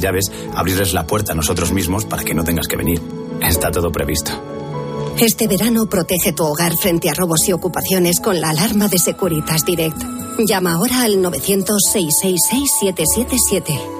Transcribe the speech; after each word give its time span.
llaves, 0.00 0.30
abrirles 0.54 0.92
la 0.92 1.06
puerta 1.06 1.32
a 1.32 1.34
nosotros 1.34 1.72
mismos 1.72 2.04
para 2.04 2.24
que 2.24 2.34
no 2.34 2.44
tengas 2.44 2.68
que 2.68 2.76
venir. 2.76 3.00
Está 3.40 3.70
todo 3.70 3.90
previsto. 3.90 4.32
Este 5.18 5.48
verano 5.48 5.88
protege 5.88 6.32
tu 6.32 6.44
hogar 6.44 6.76
frente 6.76 7.08
a 7.08 7.14
robos 7.14 7.48
y 7.48 7.52
ocupaciones 7.52 8.20
con 8.20 8.38
la 8.40 8.50
alarma 8.50 8.88
de 8.88 8.98
Securitas 8.98 9.64
Direct. 9.64 10.02
Llama 10.46 10.74
ahora 10.74 11.04
al 11.04 11.22
900-666-777. 11.22 13.95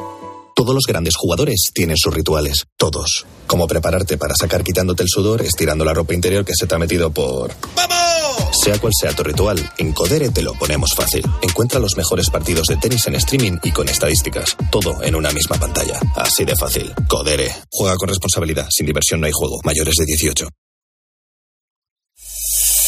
Todos 0.56 0.74
los 0.74 0.86
grandes 0.86 1.16
jugadores 1.16 1.70
tienen 1.74 1.98
sus 1.98 2.14
rituales, 2.14 2.64
todos. 2.78 3.26
Como 3.46 3.66
prepararte 3.66 4.16
para 4.16 4.34
sacar 4.34 4.64
quitándote 4.64 5.02
el 5.02 5.08
sudor, 5.10 5.42
estirando 5.42 5.84
la 5.84 5.92
ropa 5.92 6.14
interior 6.14 6.46
que 6.46 6.54
se 6.58 6.66
te 6.66 6.74
ha 6.74 6.78
metido 6.78 7.10
por... 7.10 7.52
¡Vamos! 7.76 8.56
Sea 8.64 8.78
cual 8.78 8.94
sea 8.98 9.12
tu 9.12 9.22
ritual, 9.22 9.58
en 9.76 9.92
Codere 9.92 10.30
te 10.30 10.40
lo 10.40 10.54
ponemos 10.54 10.94
fácil. 10.94 11.22
Encuentra 11.42 11.78
los 11.78 11.98
mejores 11.98 12.30
partidos 12.30 12.68
de 12.68 12.78
tenis 12.78 13.06
en 13.06 13.16
streaming 13.16 13.58
y 13.62 13.70
con 13.70 13.86
estadísticas. 13.90 14.56
Todo 14.70 15.02
en 15.02 15.14
una 15.14 15.30
misma 15.30 15.56
pantalla. 15.60 16.00
Así 16.14 16.46
de 16.46 16.56
fácil. 16.56 16.90
Codere. 17.06 17.54
Juega 17.70 17.96
con 17.96 18.08
responsabilidad. 18.08 18.66
Sin 18.70 18.86
diversión 18.86 19.20
no 19.20 19.26
hay 19.26 19.32
juego. 19.34 19.58
Mayores 19.62 19.96
de 19.96 20.06
18. 20.06 20.48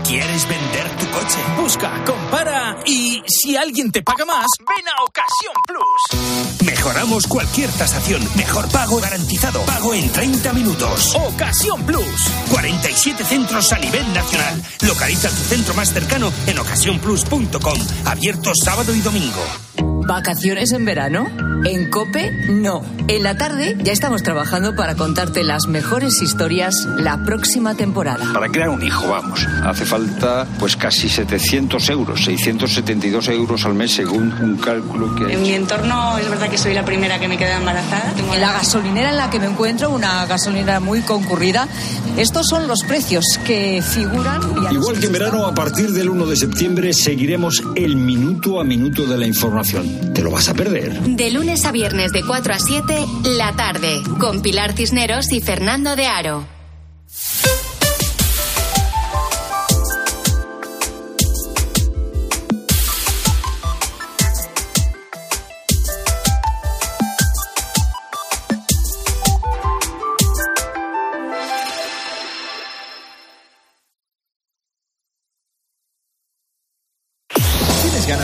¿Quieres 0.00 0.48
vender 0.48 0.88
tu 0.98 1.06
coche? 1.10 1.38
Busca, 1.60 2.04
compara 2.04 2.76
y 2.86 3.20
si 3.26 3.56
alguien 3.56 3.90
te 3.90 4.02
paga 4.02 4.24
más, 4.24 4.46
ven 4.60 4.86
a 4.88 5.02
Ocasión 5.02 5.52
Plus. 5.66 6.64
Mejoramos 6.64 7.26
cualquier 7.26 7.70
tasación. 7.72 8.22
Mejor 8.36 8.68
pago 8.70 9.00
garantizado. 9.00 9.60
Pago 9.62 9.92
en 9.92 10.08
30 10.10 10.52
minutos. 10.52 11.16
Ocasión 11.16 11.84
Plus. 11.84 12.30
47 12.50 13.24
centros 13.24 13.72
a 13.72 13.78
nivel 13.78 14.14
nacional. 14.14 14.62
Localiza 14.86 15.28
tu 15.28 15.42
centro 15.42 15.74
más 15.74 15.92
cercano 15.92 16.32
en 16.46 16.58
ocasiónplus.com. 16.60 17.78
Abierto 18.06 18.52
sábado 18.54 18.94
y 18.94 19.00
domingo. 19.00 19.44
¿Vacaciones 20.06 20.72
en 20.72 20.84
verano? 20.84 21.28
En 21.64 21.88
Cope, 21.90 22.32
no. 22.48 22.82
En 23.06 23.22
la 23.22 23.36
tarde 23.36 23.76
ya 23.80 23.92
estamos 23.92 24.22
trabajando 24.24 24.74
para 24.74 24.96
contarte 24.96 25.44
las 25.44 25.66
mejores 25.68 26.20
historias 26.22 26.74
la 26.96 27.22
próxima 27.24 27.76
temporada. 27.76 28.24
Para 28.32 28.48
crear 28.48 28.70
un 28.70 28.82
hijo, 28.82 29.08
vamos, 29.08 29.46
hace 29.80 29.88
falta 29.88 30.46
pues 30.58 30.76
casi 30.76 31.08
700 31.08 31.88
euros, 31.88 32.24
672 32.24 33.28
euros 33.28 33.64
al 33.64 33.72
mes 33.72 33.92
según 33.92 34.30
un 34.42 34.58
cálculo 34.58 35.14
que... 35.14 35.32
En 35.32 35.40
mi 35.40 35.54
entorno 35.54 36.18
es 36.18 36.28
verdad 36.28 36.50
que 36.50 36.58
soy 36.58 36.74
la 36.74 36.84
primera 36.84 37.18
que 37.18 37.28
me 37.28 37.38
queda 37.38 37.56
embarazada. 37.56 38.12
Tengo 38.14 38.34
En 38.34 38.42
la 38.42 38.52
gasolinera 38.52 39.10
en 39.10 39.16
la 39.16 39.30
que 39.30 39.38
me 39.38 39.46
encuentro, 39.46 39.88
una 39.88 40.26
gasolinera 40.26 40.80
muy 40.80 41.00
concurrida, 41.00 41.66
estos 42.18 42.46
son 42.48 42.68
los 42.68 42.82
precios 42.82 43.24
que 43.46 43.82
figuran. 43.82 44.42
y 44.70 44.74
Igual 44.74 45.00
que 45.00 45.06
en 45.06 45.12
verano, 45.12 45.46
a 45.46 45.54
partir 45.54 45.92
del 45.92 46.10
1 46.10 46.26
de 46.26 46.36
septiembre 46.36 46.92
seguiremos 46.92 47.62
el 47.74 47.96
minuto 47.96 48.60
a 48.60 48.64
minuto 48.64 49.06
de 49.06 49.16
la 49.16 49.26
información. 49.26 50.12
¿Te 50.12 50.20
lo 50.20 50.30
vas 50.30 50.50
a 50.50 50.54
perder? 50.54 51.00
De 51.00 51.30
lunes 51.30 51.64
a 51.64 51.72
viernes 51.72 52.12
de 52.12 52.22
4 52.22 52.52
a 52.52 52.58
7, 52.58 53.06
la 53.38 53.52
tarde, 53.56 54.02
con 54.18 54.42
Pilar 54.42 54.74
Cisneros 54.74 55.32
y 55.32 55.40
Fernando 55.40 55.96
de 55.96 56.06
Aro. 56.06 56.59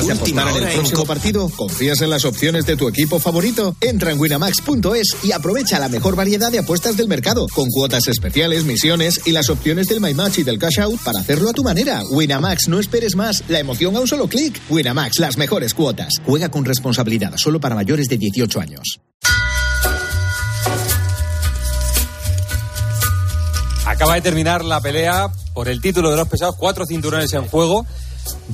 ¿Tienes 0.07 0.23
ganas 0.23 0.25
de 0.25 0.31
Última 0.31 0.43
apostar 0.43 0.63
en 0.63 0.69
el 0.69 0.75
próximo 0.75 1.05
partido? 1.05 1.49
¿Confías 1.57 2.01
en 2.01 2.11
las 2.11 2.25
opciones 2.25 2.65
de 2.65 2.77
tu 2.77 2.89
equipo 2.89 3.19
favorito? 3.19 3.77
Entra 3.81 4.13
en 4.13 4.21
winamax.es 4.21 5.17
y 5.25 5.33
aprovecha 5.33 5.81
la 5.81 5.89
mejor 5.89 6.15
variedad 6.15 6.53
de 6.53 6.61
apuestas 6.61 6.97
del 6.97 7.09
mercado, 7.09 7.49
con 7.53 7.69
cuotas 7.71 8.07
especiales, 8.07 8.65
misiones 8.65 9.21
y 9.25 9.33
las 9.33 9.51
opciones 9.51 9.89
del 9.89 10.01
My 10.01 10.15
Match 10.15 10.39
y 10.39 10.43
del 10.45 10.59
Cash 10.59 10.79
Out 10.81 11.01
para 11.03 11.21
hacerlo 11.21 11.51
a 11.51 11.53
tu 11.53 11.65
manera. 11.65 12.03
Winamax, 12.09 12.69
no 12.69 12.79
esperes 12.79 13.17
más. 13.17 13.43
La 13.49 13.59
emoción 13.59 13.97
a 13.97 14.01
un 14.01 14.07
solo 14.07 14.29
clic. 14.29 14.61
Winamax, 14.71 15.19
las 15.19 15.37
mejores 15.39 15.75
cuotas. 15.75 16.15
Juega 16.25 16.51
con 16.51 16.65
responsabilidad, 16.65 17.33
solo 17.37 17.59
para 17.59 17.75
mayores 17.75 18.09
de 18.09 18.19
18 18.19 18.61
años. 18.61 19.01
Acaba 23.87 24.15
de 24.15 24.21
terminar 24.21 24.65
la 24.65 24.81
pelea 24.81 25.31
por 25.53 25.69
el 25.69 25.81
título 25.81 26.11
de 26.11 26.17
los 26.17 26.29
pesados, 26.29 26.55
cuatro 26.57 26.87
cinturones 26.87 27.33
en 27.33 27.47
juego. 27.47 27.87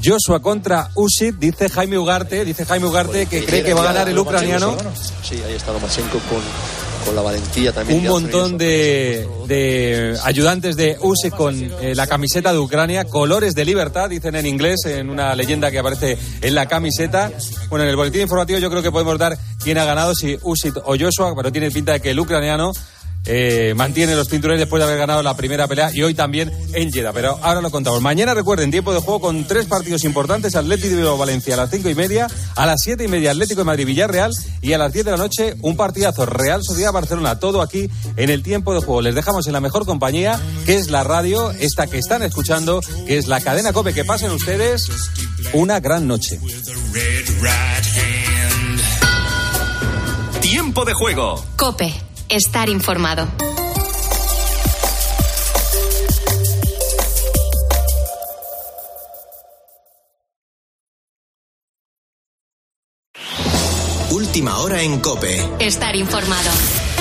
Joshua 0.02 0.40
contra 0.40 0.90
Usyk, 0.94 1.38
dice 1.38 1.68
Jaime 1.68 1.98
Ugarte, 1.98 2.44
dice 2.44 2.64
Jaime 2.64 2.86
Ugarte 2.86 3.26
que 3.26 3.44
cree 3.44 3.62
que 3.62 3.74
va 3.74 3.82
a 3.82 3.92
ganar 3.92 4.08
el 4.08 4.18
ucraniano. 4.18 4.76
Sí, 5.22 5.40
ahí 5.46 5.54
está 5.54 5.72
Lomachenko 5.72 6.18
con, 6.18 6.40
con 7.04 7.14
la 7.14 7.22
valentía 7.22 7.72
también. 7.72 8.00
Un 8.00 8.06
montón 8.06 8.58
de, 8.58 9.28
de 9.46 10.18
ayudantes 10.24 10.76
de 10.76 10.96
Usyk 11.00 11.34
con 11.36 11.54
eh, 11.54 11.94
la 11.94 12.06
camiseta 12.06 12.52
de 12.52 12.58
Ucrania, 12.58 13.04
colores 13.04 13.54
de 13.54 13.64
libertad, 13.64 14.08
dicen 14.08 14.34
en 14.34 14.46
inglés, 14.46 14.80
en 14.86 15.10
una 15.10 15.34
leyenda 15.34 15.70
que 15.70 15.78
aparece 15.78 16.18
en 16.40 16.54
la 16.54 16.66
camiseta. 16.66 17.30
Bueno, 17.68 17.84
en 17.84 17.90
el 17.90 17.96
boletín 17.96 18.22
informativo 18.22 18.58
yo 18.58 18.70
creo 18.70 18.82
que 18.82 18.90
podemos 18.90 19.18
dar 19.18 19.36
quién 19.62 19.78
ha 19.78 19.84
ganado, 19.84 20.14
si 20.14 20.38
Usyk 20.40 20.78
o 20.84 20.96
Joshua, 20.98 21.34
pero 21.36 21.52
tiene 21.52 21.70
pinta 21.70 21.92
de 21.92 22.00
que 22.00 22.10
el 22.10 22.20
ucraniano 22.20 22.72
eh, 23.24 23.74
mantiene 23.76 24.14
los 24.16 24.28
cinturones 24.28 24.60
después 24.60 24.80
de 24.80 24.84
haber 24.84 24.98
ganado 24.98 25.22
la 25.22 25.36
primera 25.36 25.68
pelea 25.68 25.90
y 25.94 26.02
hoy 26.02 26.14
también 26.14 26.52
en 26.72 26.92
Jeddah. 26.92 27.12
Pero 27.12 27.38
ahora 27.42 27.60
lo 27.60 27.70
contamos. 27.70 28.00
Mañana 28.00 28.34
recuerden, 28.34 28.70
tiempo 28.70 28.92
de 28.92 29.00
juego 29.00 29.20
con 29.20 29.46
tres 29.46 29.66
partidos 29.66 30.04
importantes: 30.04 30.56
Atlético 30.56 30.96
de 30.96 31.02
Valencia 31.04 31.54
a 31.54 31.58
las 31.58 31.70
cinco 31.70 31.88
y 31.88 31.94
media, 31.94 32.26
a 32.56 32.66
las 32.66 32.82
siete 32.82 33.04
y 33.04 33.08
media 33.08 33.30
Atlético 33.30 33.60
de 33.60 33.64
Madrid 33.64 33.86
Villarreal 33.86 34.32
y 34.60 34.72
a 34.72 34.78
las 34.78 34.92
10 34.92 35.04
de 35.04 35.10
la 35.10 35.16
noche 35.16 35.54
un 35.60 35.76
partidazo 35.76 36.26
Real 36.26 36.62
Sociedad 36.62 36.92
Barcelona. 36.92 37.38
Todo 37.38 37.62
aquí 37.62 37.90
en 38.16 38.30
el 38.30 38.42
tiempo 38.42 38.74
de 38.74 38.80
juego. 38.80 39.02
Les 39.02 39.14
dejamos 39.14 39.46
en 39.46 39.52
la 39.52 39.60
mejor 39.60 39.84
compañía, 39.84 40.40
que 40.66 40.76
es 40.76 40.90
la 40.90 41.04
radio, 41.04 41.50
esta 41.50 41.86
que 41.86 41.98
están 41.98 42.22
escuchando, 42.22 42.80
que 43.06 43.18
es 43.18 43.26
la 43.26 43.40
cadena 43.40 43.72
Cope. 43.72 43.92
Que 43.92 44.04
pasen 44.04 44.30
ustedes 44.30 44.88
una 45.52 45.80
gran 45.80 46.06
noche. 46.06 46.38
Tiempo 50.40 50.84
de 50.84 50.92
Juego. 50.92 51.44
Cope, 51.56 51.92
estar 52.32 52.70
informado. 52.70 53.28
Última 64.10 64.58
hora 64.60 64.82
en 64.82 64.98
Cope. 65.00 65.46
Estar 65.58 65.94
informado. 65.94 66.91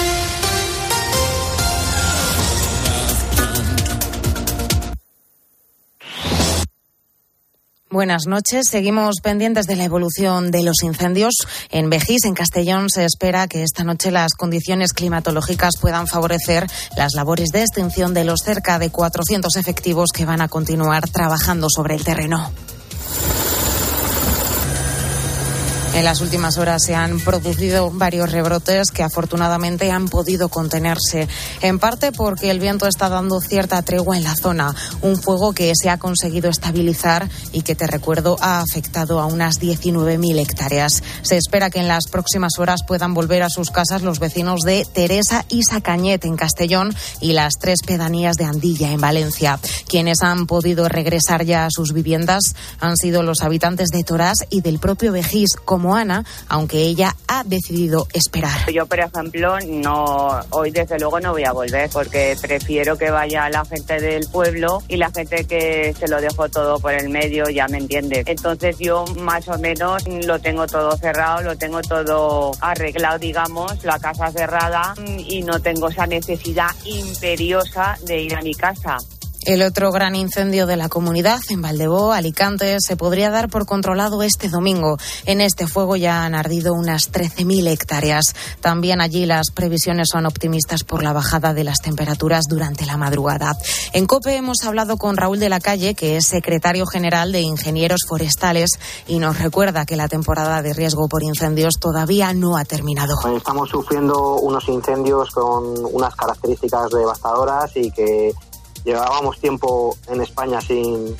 Buenas 7.92 8.26
noches. 8.26 8.70
Seguimos 8.70 9.20
pendientes 9.22 9.66
de 9.66 9.76
la 9.76 9.84
evolución 9.84 10.50
de 10.50 10.64
los 10.64 10.82
incendios. 10.82 11.34
En 11.72 11.90
Vejís, 11.90 12.24
en 12.24 12.34
Castellón, 12.34 12.90
se 12.90 13.04
espera 13.04 13.50
que 13.50 13.64
esta 13.64 13.84
noche 13.84 14.12
las 14.12 14.34
condiciones 14.34 14.94
climatológicas 14.94 15.74
puedan 15.82 16.08
favorecer 16.08 16.68
las 16.96 17.12
labores 17.16 17.50
de 17.50 17.64
extinción 17.64 18.14
de 18.14 18.24
los 18.24 18.40
cerca 18.46 18.80
de 18.80 18.92
400 18.92 19.58
efectivos 19.58 20.12
que 20.16 20.24
van 20.24 20.40
a 20.40 20.48
continuar 20.48 21.10
trabajando 21.10 21.68
sobre 21.70 21.96
el 21.96 22.06
terreno. 22.06 22.50
En 25.94 26.06
las 26.06 26.22
últimas 26.22 26.58
horas 26.58 26.84
se 26.86 26.96
han 26.96 27.20
producido 27.20 27.92
varios 27.92 28.32
rebrotes 28.32 28.92
que 28.92 29.04
afortunadamente 29.04 29.92
han 29.92 30.08
podido 30.08 30.48
contenerse, 30.48 31.28
en 31.62 31.80
parte 31.80 32.14
porque 32.14 32.50
el 32.50 32.62
viento 32.62 32.88
está 32.88 33.10
dando 33.10 33.42
cierta 33.42 33.82
tregua 33.82 34.16
en 34.16 34.24
la 34.24 34.34
zona, 34.36 34.74
un 35.02 35.18
fuego 35.22 35.52
que 35.52 35.74
se 35.76 35.90
ha 35.90 35.98
conseguido 35.98 36.50
estabilizar 36.50 37.28
y 37.52 37.64
que, 37.64 37.76
te 37.76 37.88
recuerdo, 37.88 38.38
ha 38.40 38.62
afectado 38.62 39.20
a 39.20 39.26
unas 39.26 39.60
19.000 39.60 40.40
hectáreas. 40.40 41.04
Se 41.24 41.36
espera 41.36 41.70
que 41.70 41.80
en 41.80 41.90
las 41.90 42.08
próximas 42.10 42.54
horas 42.58 42.84
puedan 42.88 43.14
volver 43.14 43.44
a 43.44 43.50
sus 43.50 43.70
casas 43.70 44.02
los 44.02 44.20
vecinos 44.20 44.62
de 44.62 44.88
Teresa 44.94 45.44
y 45.50 45.64
Sacañet 45.64 46.24
en 46.24 46.38
Castellón 46.38 46.96
y 47.20 47.34
las 47.34 47.56
tres 47.60 47.80
pedanías 47.86 48.38
de 48.38 48.46
Andilla 48.46 48.94
en 48.94 49.02
Valencia. 49.02 49.60
Quienes 49.90 50.22
han 50.22 50.48
podido 50.48 50.88
regresar 50.88 51.44
ya 51.44 51.66
a 51.66 51.70
sus 51.70 51.92
viviendas 51.92 52.56
han 52.80 52.96
sido 52.96 53.24
los 53.24 53.42
habitantes 53.42 53.90
de 53.90 54.04
Torás 54.04 54.46
y 54.50 54.62
del 54.62 54.80
propio 54.80 55.12
Vejís, 55.12 55.58
como 55.66 55.81
Ana, 55.89 56.24
aunque 56.48 56.78
ella 56.83 57.16
ha 57.28 57.44
decidido 57.44 58.07
esperar. 58.13 58.72
Yo, 58.72 58.86
por 58.86 59.00
ejemplo, 59.00 59.57
no 59.68 60.39
hoy 60.51 60.72
desde 60.72 61.00
luego 61.00 61.19
no 61.19 61.31
voy 61.31 61.44
a 61.44 61.51
volver 61.51 61.89
porque 61.92 62.36
prefiero 62.42 62.98
que 62.98 63.10
vaya 63.10 63.50
la 63.50 63.66
gente 63.66 64.00
del 64.00 64.28
pueblo 64.28 64.83
y 64.88 64.98
la 64.98 65.12
gente 65.12 65.45
que 65.45 65.94
se 65.98 66.07
lo 66.07 66.22
dejó 66.22 66.50
todo 66.50 66.80
por 66.80 66.94
el 66.94 67.10
medio, 67.10 67.50
ya 67.50 67.68
me 67.68 67.78
entiende. 67.78 68.24
Entonces 68.25 68.78
yo 68.80 69.06
más 69.19 69.48
o 69.48 69.57
menos 69.57 70.07
lo 70.07 70.39
tengo 70.39 70.68
todo 70.68 70.95
cerrado, 70.98 71.42
lo 71.42 71.57
tengo 71.57 71.81
todo 71.81 72.51
arreglado, 72.62 73.19
digamos, 73.19 73.83
la 73.83 74.00
casa 74.00 74.31
cerrada 74.31 74.94
y 75.18 75.42
no 75.44 75.60
tengo 75.62 75.89
esa 75.89 76.06
necesidad 76.07 76.69
imperiosa 76.86 77.98
de 78.06 78.22
ir 78.22 78.36
a 78.36 78.42
mi 78.42 78.54
casa. 78.54 78.98
El 79.44 79.64
otro 79.64 79.92
gran 79.92 80.16
incendio 80.16 80.68
de 80.68 80.78
la 80.78 80.88
comunidad, 80.88 81.40
en 81.50 81.64
Valdebó, 81.64 82.12
Alicante, 82.14 82.78
se 82.80 82.96
podría 82.96 83.32
dar 83.32 83.50
por 83.50 83.66
controlado 83.66 84.22
este 84.22 84.50
domingo. 84.50 84.98
En 85.26 85.42
este 85.42 85.66
fuego 85.66 85.96
ya 85.96 86.26
han 86.26 86.36
ardido 86.36 86.74
unas 86.74 87.12
13.000 87.12 87.68
hectáreas. 87.68 88.36
También 88.60 89.02
allí 89.02 89.26
las 89.26 89.50
previsiones 89.50 90.10
son 90.12 90.28
optimistas 90.28 90.84
por 90.84 91.02
la 91.02 91.12
bajada 91.12 91.56
de 91.56 91.64
las 91.64 91.80
temperaturas 91.80 92.46
durante 92.48 92.86
la 92.86 92.98
madrugada. 92.98 93.58
En 93.94 94.06
COPE 94.06 94.36
hemos 94.36 94.64
hablado 94.64 94.98
con 94.98 95.18
Raúl 95.18 95.40
de 95.40 95.50
la 95.50 95.60
Calle, 95.60 95.96
que 95.96 96.18
es 96.18 96.28
secretario 96.28 96.86
general 96.86 97.32
de 97.32 97.42
Ingenieros 97.42 98.02
Forestales, 98.08 98.80
y 99.08 99.18
nos 99.18 99.40
recuerda 99.40 99.88
que 99.88 99.96
la 99.96 100.08
temporada 100.08 100.62
de 100.62 100.74
riesgo 100.74 101.08
por 101.08 101.24
incendios 101.24 101.80
todavía 101.80 102.32
no 102.36 102.58
ha 102.58 102.66
terminado. 102.66 103.16
Estamos 103.36 103.70
sufriendo 103.70 104.36
unos 104.36 104.68
incendios 104.68 105.32
con 105.32 105.84
unas 105.92 106.16
características 106.16 106.92
devastadoras 106.92 107.72
y 107.76 107.90
que 107.90 108.34
Llevábamos 108.83 109.39
tiempo 109.39 109.95
en 110.07 110.22
España 110.22 110.60
sin, 110.62 111.16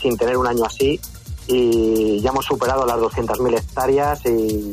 sin 0.00 0.16
tener 0.16 0.36
un 0.36 0.46
año 0.46 0.64
así 0.64 1.00
y 1.46 2.20
ya 2.20 2.30
hemos 2.30 2.44
superado 2.44 2.84
las 2.86 2.96
200.000 2.96 3.58
hectáreas 3.58 4.20
y, 4.26 4.70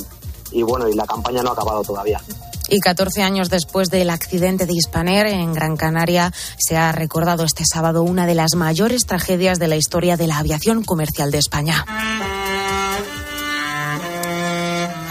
y 0.51 0.63
bueno, 0.63 0.87
y 0.89 0.95
la 0.95 1.05
campaña 1.05 1.43
no 1.43 1.49
ha 1.49 1.53
acabado 1.53 1.83
todavía. 1.83 2.21
Y 2.69 2.79
14 2.79 3.21
años 3.21 3.49
después 3.49 3.89
del 3.89 4.09
accidente 4.09 4.65
de 4.65 4.73
Hispaner 4.73 5.27
en 5.27 5.53
Gran 5.53 5.75
Canaria, 5.75 6.33
se 6.57 6.77
ha 6.77 6.91
recordado 6.91 7.43
este 7.43 7.63
sábado 7.65 8.03
una 8.03 8.25
de 8.25 8.35
las 8.35 8.55
mayores 8.55 9.05
tragedias 9.05 9.59
de 9.59 9.67
la 9.67 9.75
historia 9.75 10.17
de 10.17 10.27
la 10.27 10.39
aviación 10.39 10.83
comercial 10.83 11.29
de 11.29 11.39
España. 11.39 11.85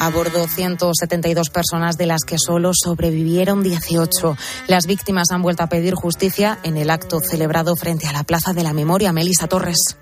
A 0.02 0.10
bordo 0.10 0.48
172 0.48 1.50
personas, 1.50 1.96
de 1.96 2.06
las 2.06 2.22
que 2.24 2.34
solo 2.36 2.72
sobrevivieron 2.74 3.62
18. 3.62 4.36
Las 4.66 4.88
víctimas 4.88 5.30
han 5.30 5.42
vuelto 5.42 5.62
a 5.62 5.68
pedir 5.68 5.94
justicia 5.94 6.58
en 6.64 6.76
el 6.76 6.90
acto 6.90 7.20
celebrado 7.20 7.76
frente 7.76 8.08
a 8.08 8.12
la 8.12 8.24
Plaza 8.24 8.52
de 8.52 8.64
la 8.64 8.72
Memoria 8.72 9.12
Melisa 9.12 9.46
Torres. 9.46 10.01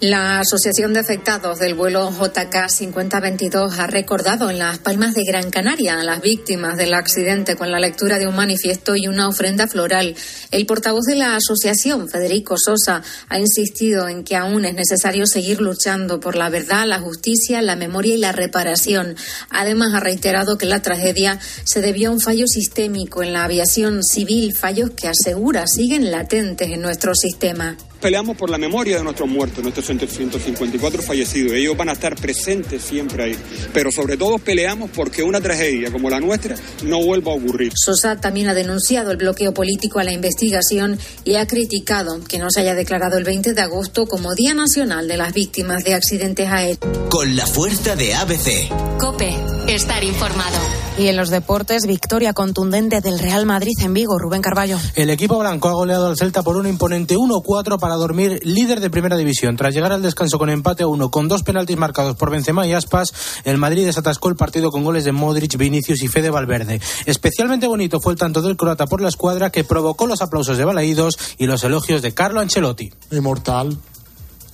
La 0.00 0.40
Asociación 0.40 0.92
de 0.92 0.98
Afectados 0.98 1.60
del 1.60 1.74
vuelo 1.74 2.10
JK 2.10 2.68
5022 2.68 3.78
ha 3.78 3.86
recordado 3.86 4.50
en 4.50 4.58
Las 4.58 4.78
Palmas 4.78 5.14
de 5.14 5.22
Gran 5.24 5.50
Canaria 5.50 6.00
a 6.00 6.04
las 6.04 6.20
víctimas 6.20 6.76
del 6.76 6.94
accidente 6.94 7.54
con 7.54 7.70
la 7.70 7.78
lectura 7.78 8.18
de 8.18 8.26
un 8.26 8.34
manifiesto 8.34 8.96
y 8.96 9.06
una 9.06 9.28
ofrenda 9.28 9.68
floral. 9.68 10.16
El 10.50 10.66
portavoz 10.66 11.04
de 11.06 11.14
la 11.14 11.36
asociación, 11.36 12.08
Federico 12.08 12.56
Sosa, 12.58 13.02
ha 13.28 13.38
insistido 13.38 14.08
en 14.08 14.24
que 14.24 14.34
aún 14.34 14.64
es 14.64 14.74
necesario 14.74 15.26
seguir 15.26 15.60
luchando 15.60 16.18
por 16.18 16.34
la 16.34 16.50
verdad, 16.50 16.86
la 16.88 16.98
justicia, 16.98 17.62
la 17.62 17.76
memoria 17.76 18.16
y 18.16 18.18
la 18.18 18.32
reparación. 18.32 19.14
Además, 19.48 19.94
ha 19.94 20.00
reiterado 20.00 20.58
que 20.58 20.66
la 20.66 20.82
tragedia 20.82 21.38
se 21.64 21.80
debió 21.80 22.08
a 22.08 22.12
un 22.12 22.20
fallo 22.20 22.48
sistémico 22.48 23.22
en 23.22 23.32
la 23.32 23.44
aviación 23.44 24.02
civil, 24.02 24.56
fallos 24.56 24.90
que 24.90 25.06
asegura 25.06 25.66
siguen 25.68 26.10
latentes 26.10 26.68
en 26.68 26.82
nuestro 26.82 27.14
sistema 27.14 27.76
peleamos 28.04 28.36
por 28.36 28.50
la 28.50 28.58
memoria 28.58 28.98
de 28.98 29.02
nuestros 29.02 29.26
muertos, 29.26 29.62
nuestros 29.62 29.86
154 29.86 31.00
fallecidos. 31.00 31.52
Ellos 31.52 31.74
van 31.74 31.88
a 31.88 31.92
estar 31.92 32.14
presentes 32.16 32.82
siempre 32.82 33.24
ahí. 33.24 33.36
Pero 33.72 33.90
sobre 33.90 34.18
todo 34.18 34.36
peleamos 34.36 34.90
porque 34.90 35.22
una 35.22 35.40
tragedia 35.40 35.90
como 35.90 36.10
la 36.10 36.20
nuestra 36.20 36.54
no 36.82 37.02
vuelva 37.02 37.32
a 37.32 37.36
ocurrir. 37.36 37.72
Sosa 37.74 38.20
también 38.20 38.48
ha 38.48 38.54
denunciado 38.54 39.10
el 39.10 39.16
bloqueo 39.16 39.54
político 39.54 40.00
a 40.00 40.04
la 40.04 40.12
investigación 40.12 40.98
y 41.24 41.36
ha 41.36 41.46
criticado 41.46 42.22
que 42.28 42.38
no 42.38 42.50
se 42.50 42.60
haya 42.60 42.74
declarado 42.74 43.16
el 43.16 43.24
20 43.24 43.54
de 43.54 43.62
agosto 43.62 44.04
como 44.04 44.34
Día 44.34 44.52
Nacional 44.52 45.08
de 45.08 45.16
las 45.16 45.32
Víctimas 45.32 45.82
de 45.82 45.94
Accidentes 45.94 46.50
aéreos. 46.50 46.80
Con 47.08 47.34
la 47.36 47.46
fuerza 47.46 47.96
de 47.96 48.12
ABC. 48.12 48.68
Cope, 48.98 49.34
estar 49.66 50.04
informado. 50.04 50.58
Y 50.96 51.08
en 51.08 51.16
los 51.16 51.28
deportes, 51.28 51.86
victoria 51.86 52.34
contundente 52.34 53.00
del 53.00 53.18
Real 53.18 53.46
Madrid 53.46 53.72
en 53.82 53.94
Vigo, 53.94 54.16
Rubén 54.16 54.42
Carballo. 54.42 54.78
El 54.94 55.10
equipo 55.10 55.38
blanco 55.38 55.68
ha 55.68 55.72
goleado 55.72 56.06
al 56.06 56.16
Celta 56.16 56.42
por 56.42 56.56
un 56.56 56.68
imponente 56.68 57.16
1-4 57.16 57.80
para 57.80 57.93
dormir 57.96 58.40
líder 58.44 58.80
de 58.80 58.90
primera 58.90 59.16
división. 59.16 59.56
Tras 59.56 59.74
llegar 59.74 59.92
al 59.92 60.02
descanso 60.02 60.38
con 60.38 60.50
empate 60.50 60.82
a 60.82 60.86
uno, 60.86 61.10
con 61.10 61.28
dos 61.28 61.42
penaltis 61.42 61.76
marcados 61.76 62.16
por 62.16 62.30
Benzema 62.30 62.66
y 62.66 62.72
Aspas, 62.72 63.12
el 63.44 63.58
Madrid 63.58 63.84
desatascó 63.84 64.28
el 64.28 64.36
partido 64.36 64.70
con 64.70 64.84
goles 64.84 65.04
de 65.04 65.12
Modric, 65.12 65.56
Vinicius 65.56 66.02
y 66.02 66.08
Fede 66.08 66.30
Valverde. 66.30 66.80
Especialmente 67.06 67.66
bonito 67.66 68.00
fue 68.00 68.12
el 68.12 68.18
tanto 68.18 68.42
del 68.42 68.56
croata 68.56 68.86
por 68.86 69.00
la 69.00 69.08
escuadra 69.08 69.50
que 69.50 69.64
provocó 69.64 70.06
los 70.06 70.22
aplausos 70.22 70.58
de 70.58 70.64
Balaídos 70.64 71.18
y 71.38 71.46
los 71.46 71.64
elogios 71.64 72.02
de 72.02 72.14
Carlo 72.14 72.40
Ancelotti. 72.40 72.90
Inmortal, 73.10 73.76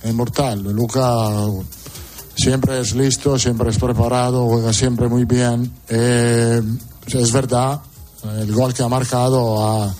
inmortal. 0.03 0.63
Luca 0.63 1.27
siempre 2.35 2.79
es 2.79 2.95
listo, 2.95 3.37
siempre 3.37 3.69
es 3.69 3.77
preparado, 3.77 4.45
juega 4.47 4.73
siempre 4.73 5.07
muy 5.07 5.25
bien. 5.25 5.71
Eh, 5.89 6.61
es 7.07 7.31
verdad, 7.31 7.81
el 8.39 8.51
gol 8.53 8.73
que 8.73 8.83
ha 8.83 8.87
marcado 8.87 9.63
ha, 9.63 9.95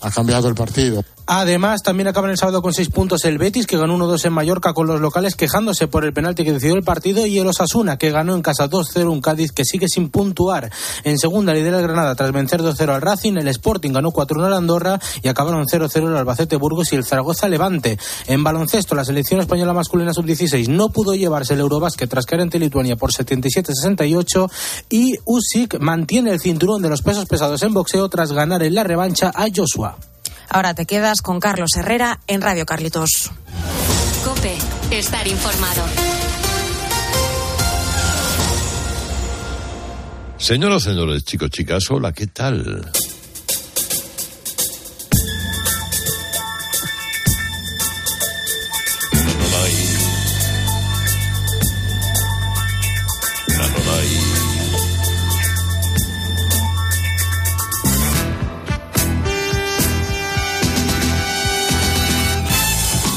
ha 0.00 0.10
cambiado 0.10 0.48
el 0.48 0.54
partido. 0.54 1.02
Además, 1.26 1.82
también 1.82 2.08
acaban 2.08 2.30
el 2.30 2.36
sábado 2.36 2.60
con 2.60 2.74
seis 2.74 2.90
puntos 2.90 3.24
el 3.24 3.38
Betis, 3.38 3.66
que 3.66 3.78
ganó 3.78 3.96
1-2 3.96 4.26
en 4.26 4.32
Mallorca 4.32 4.74
con 4.74 4.86
los 4.86 5.00
locales, 5.00 5.36
quejándose 5.36 5.88
por 5.88 6.04
el 6.04 6.12
penalti 6.12 6.44
que 6.44 6.52
decidió 6.52 6.74
el 6.74 6.82
partido, 6.82 7.26
y 7.26 7.38
el 7.38 7.46
Osasuna, 7.46 7.96
que 7.96 8.10
ganó 8.10 8.34
en 8.34 8.42
casa 8.42 8.68
2-0 8.68 9.10
un 9.10 9.20
Cádiz 9.20 9.52
que 9.52 9.64
sigue 9.64 9.88
sin 9.88 10.10
puntuar. 10.10 10.70
En 11.02 11.18
segunda 11.18 11.54
lidera 11.54 11.78
el 11.78 11.84
Granada 11.84 12.14
tras 12.14 12.32
vencer 12.32 12.62
2-0 12.62 12.94
al 12.94 13.00
Racing, 13.00 13.36
el 13.36 13.48
Sporting 13.48 13.92
ganó 13.92 14.10
4-1 14.12 14.46
al 14.46 14.54
Andorra 14.54 15.00
y 15.22 15.28
acabaron 15.28 15.64
0-0 15.66 16.08
el 16.08 16.16
Albacete 16.16 16.56
Burgos 16.56 16.92
y 16.92 16.96
el 16.96 17.04
Zaragoza 17.04 17.48
Levante. 17.48 17.98
En 18.26 18.44
baloncesto, 18.44 18.94
la 18.94 19.04
selección 19.04 19.40
española 19.40 19.72
masculina 19.72 20.12
sub-16 20.12 20.68
no 20.68 20.90
pudo 20.90 21.14
llevarse 21.14 21.54
el 21.54 21.60
Eurobásquet 21.60 22.08
tras 22.08 22.26
caer 22.26 22.42
ante 22.42 22.58
Lituania 22.58 22.96
por 22.96 23.12
77-68 23.12 24.50
y 24.90 25.14
Usyk 25.24 25.78
mantiene 25.80 26.32
el 26.32 26.40
cinturón 26.40 26.82
de 26.82 26.90
los 26.90 27.02
pesos 27.02 27.26
pesados 27.26 27.62
en 27.62 27.72
boxeo 27.72 28.08
tras 28.08 28.32
ganar 28.32 28.62
en 28.62 28.74
la 28.74 28.84
revancha 28.84 29.32
a 29.34 29.46
Joshua. 29.54 29.96
Ahora 30.48 30.74
te 30.74 30.86
quedas 30.86 31.20
con 31.22 31.40
Carlos 31.40 31.70
Herrera 31.76 32.20
en 32.26 32.40
Radio 32.40 32.66
Carlitos. 32.66 33.30
Cope, 34.24 34.56
estar 34.90 35.26
informado. 35.26 35.84
Señoras, 40.38 40.82
señores, 40.82 41.24
chicos, 41.24 41.50
chicas, 41.50 41.90
hola, 41.90 42.12
¿qué 42.12 42.26
tal? 42.26 42.90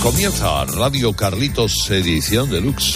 Comienza 0.08 0.64
Radio 0.64 1.12
Carlitos 1.12 1.92
Edición 1.92 2.50
Deluxe. 2.50 2.96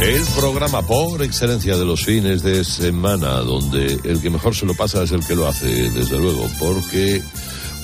El 0.00 0.24
programa 0.34 0.82
por 0.82 1.22
excelencia 1.22 1.76
de 1.76 1.84
los 1.84 2.04
fines 2.04 2.42
de 2.42 2.64
semana, 2.64 3.34
donde 3.36 3.96
el 4.02 4.20
que 4.20 4.30
mejor 4.30 4.56
se 4.56 4.66
lo 4.66 4.74
pasa 4.74 5.04
es 5.04 5.12
el 5.12 5.24
que 5.24 5.36
lo 5.36 5.46
hace, 5.46 5.68
desde 5.68 6.18
luego, 6.18 6.50
porque 6.58 7.22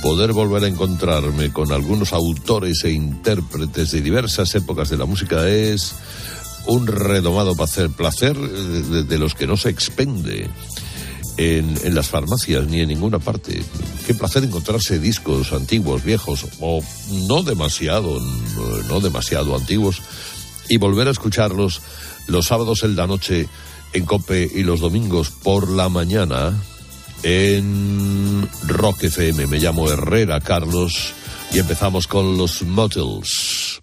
poder 0.03 0.33
volver 0.33 0.65
a 0.65 0.67
encontrarme 0.67 1.53
con 1.53 1.71
algunos 1.71 2.13
autores 2.13 2.83
e 2.83 2.91
intérpretes 2.91 3.93
de 3.93 4.01
diversas 4.01 4.53
épocas 4.57 4.91
de 4.91 4.97
la 4.97 5.05
música 5.05 5.49
es 5.49 5.95
un 6.67 6.89
redomado 6.89 7.55
placer, 7.55 7.91
placer 7.91 8.37
de, 8.37 9.05
de 9.05 9.19
los 9.19 9.37
que 9.37 9.47
no 9.47 9.57
se 9.57 9.69
expende. 9.69 10.51
En, 11.37 11.95
las 11.95 12.09
farmacias 12.09 12.67
ni 12.67 12.81
en 12.81 12.89
ninguna 12.89 13.19
parte. 13.19 13.63
Qué 14.07 14.15
placer 14.15 14.45
encontrarse 14.45 14.99
discos 14.99 15.53
antiguos, 15.53 16.05
viejos 16.05 16.47
o 16.61 16.83
no 17.29 17.43
demasiado, 17.43 18.21
no 18.89 19.01
demasiado 19.01 19.57
antiguos 19.57 20.03
y 20.69 20.79
volver 20.79 21.09
a 21.09 21.13
escucharlos 21.13 21.83
los 22.27 22.47
sábados 22.47 22.83
en 22.85 22.97
la 22.97 23.07
noche 23.07 23.49
en 23.93 24.05
Cope 24.05 24.51
y 24.53 24.63
los 24.63 24.81
domingos 24.81 25.31
por 25.31 25.71
la 25.71 25.89
mañana 25.89 26.61
en 27.23 28.49
Rock 28.67 29.05
FM. 29.05 29.47
Me 29.47 29.59
llamo 29.59 29.91
Herrera 29.91 30.41
Carlos 30.41 31.15
y 31.53 31.59
empezamos 31.59 32.07
con 32.07 32.37
los 32.37 32.63
Motels. 32.63 33.81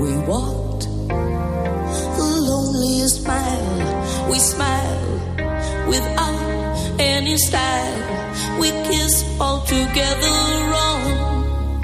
We 0.00 0.16
walked 0.16 0.88
the 1.08 2.28
loneliest 2.48 3.26
mile. 3.26 4.30
We 4.30 4.38
smiled 4.38 5.20
without 5.88 6.96
any 6.98 7.36
style. 7.36 8.58
We 8.58 8.70
kissed 8.88 9.26
all 9.38 9.60
together 9.60 10.36
wrong. 10.70 11.82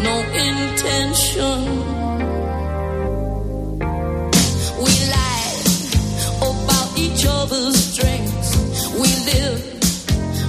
No 0.00 0.16
intention. 0.46 1.60
We 4.84 4.92
lie 5.12 5.52
about 6.48 6.88
each 6.96 7.26
other's 7.28 7.76
strengths. 7.76 8.50
We 8.94 9.08
live 9.30 9.62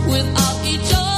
without 0.07 0.65
each 0.65 0.93
other. 0.93 1.08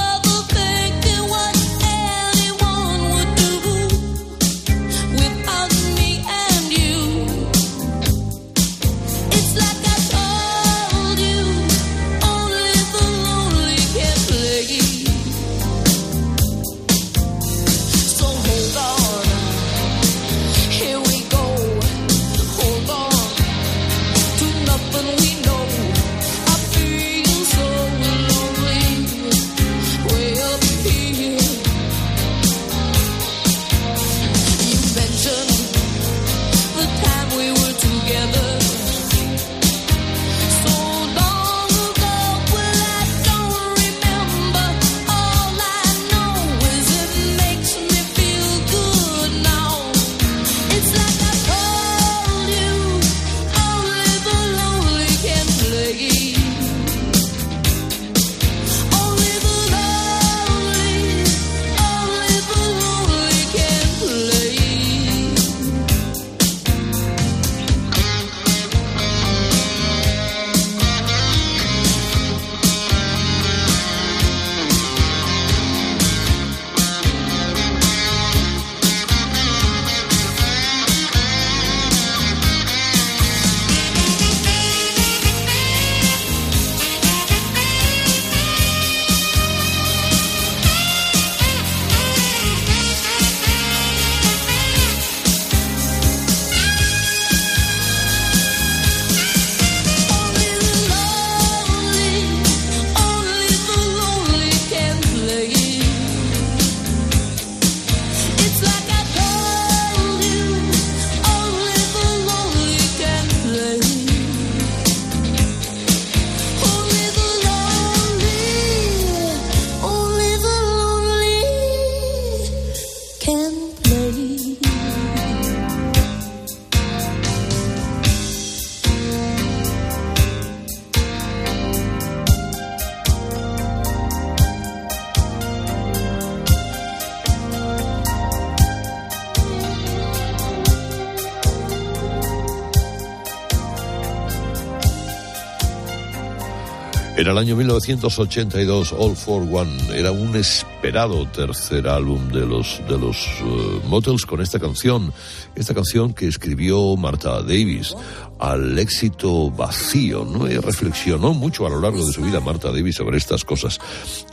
El 147.32 147.38
año 147.38 147.56
1982, 147.56 148.94
All 148.98 149.16
for 149.16 149.44
One. 149.50 149.98
Era 149.98 150.12
un 150.12 150.36
esperado 150.36 151.26
tercer 151.28 151.88
álbum 151.88 152.28
de 152.28 152.46
los, 152.46 152.82
de 152.90 152.98
los 152.98 153.26
uh, 153.42 153.88
Motels 153.88 154.26
con 154.26 154.42
esta 154.42 154.60
canción. 154.60 155.14
Esta 155.56 155.74
canción 155.74 156.14
que 156.14 156.28
escribió 156.28 156.98
Martha 156.98 157.42
Davis 157.42 157.96
al 158.38 158.78
éxito 158.78 159.50
vacío. 159.50 160.26
¿no? 160.26 160.52
Y 160.52 160.58
reflexionó 160.58 161.34
mucho 161.34 161.66
a 161.66 161.70
lo 161.70 161.80
largo 161.80 162.06
de 162.06 162.12
su 162.12 162.22
vida 162.22 162.42
Martha 162.42 162.70
Davis 162.70 162.96
sobre 162.96 163.18
estas 163.18 163.46
cosas. 163.46 163.80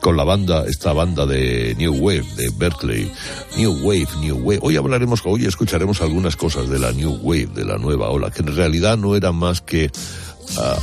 Con 0.01 0.17
la 0.17 0.25
banda, 0.25 0.65
esta 0.67 0.93
banda 0.93 1.25
de 1.25 1.77
New 1.79 1.95
Wave, 1.95 2.27
de 2.37 2.51
Berkeley. 2.57 3.13
New 3.57 3.79
Wave, 3.87 4.09
New 4.21 4.39
Wave. 4.39 4.61
Hoy 4.63 4.77
hablaremos, 4.77 5.21
hoy 5.25 5.47
escucharemos 5.47 6.01
algunas 6.01 6.35
cosas 6.35 6.69
de 6.69 6.81
la 6.81 6.91
New 6.91 7.21
Wave, 7.23 7.51
de 7.55 7.65
la 7.65 7.79
nueva 7.79 8.11
ola, 8.11 8.33
que 8.33 8.43
en 8.43 8.57
realidad 8.57 8.99
no 8.99 9.15
era 9.15 9.31
más 9.31 9.61
que 9.61 9.93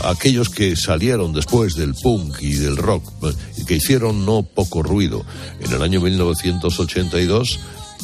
aquellos 0.04 0.50
que 0.50 0.76
salieron 0.76 1.34
después 1.34 1.76
del 1.76 1.94
punk 1.94 2.42
y 2.42 2.54
del 2.54 2.78
rock 2.78 3.04
y 3.58 3.66
que 3.66 3.76
hicieron 3.76 4.26
no 4.26 4.44
poco 4.44 4.84
ruido. 4.84 5.26
En 5.60 5.72
el 5.72 5.82
año 5.82 6.02
1982 6.02 7.60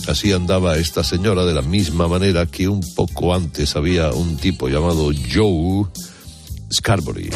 así 0.07 0.31
andaba 0.31 0.77
esta 0.77 1.03
señora 1.03 1.45
de 1.45 1.53
la 1.53 1.61
misma 1.61 2.07
manera 2.07 2.45
que 2.45 2.67
un 2.67 2.81
poco 2.95 3.33
antes 3.33 3.75
había 3.75 4.11
un 4.11 4.37
tipo 4.37 4.67
llamado 4.67 5.11
Joe 5.33 5.85
Scarbury. 6.71 7.29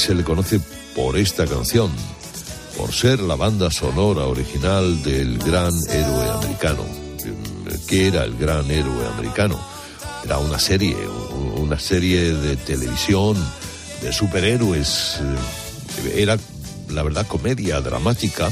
Se 0.00 0.14
le 0.14 0.24
conoce 0.24 0.58
por 0.96 1.18
esta 1.18 1.46
canción, 1.46 1.90
por 2.78 2.90
ser 2.90 3.20
la 3.20 3.36
banda 3.36 3.70
sonora 3.70 4.24
original 4.24 5.02
del 5.02 5.36
gran 5.36 5.74
héroe 5.90 6.30
americano. 6.30 6.84
¿Qué 7.86 8.06
era 8.06 8.24
el 8.24 8.34
gran 8.38 8.70
héroe 8.70 9.06
americano? 9.08 9.60
Era 10.24 10.38
una 10.38 10.58
serie, 10.58 10.96
una 11.56 11.78
serie 11.78 12.32
de 12.32 12.56
televisión 12.56 13.36
de 14.00 14.10
superhéroes. 14.10 15.20
Era, 16.14 16.38
la 16.88 17.02
verdad, 17.02 17.26
comedia 17.26 17.82
dramática 17.82 18.50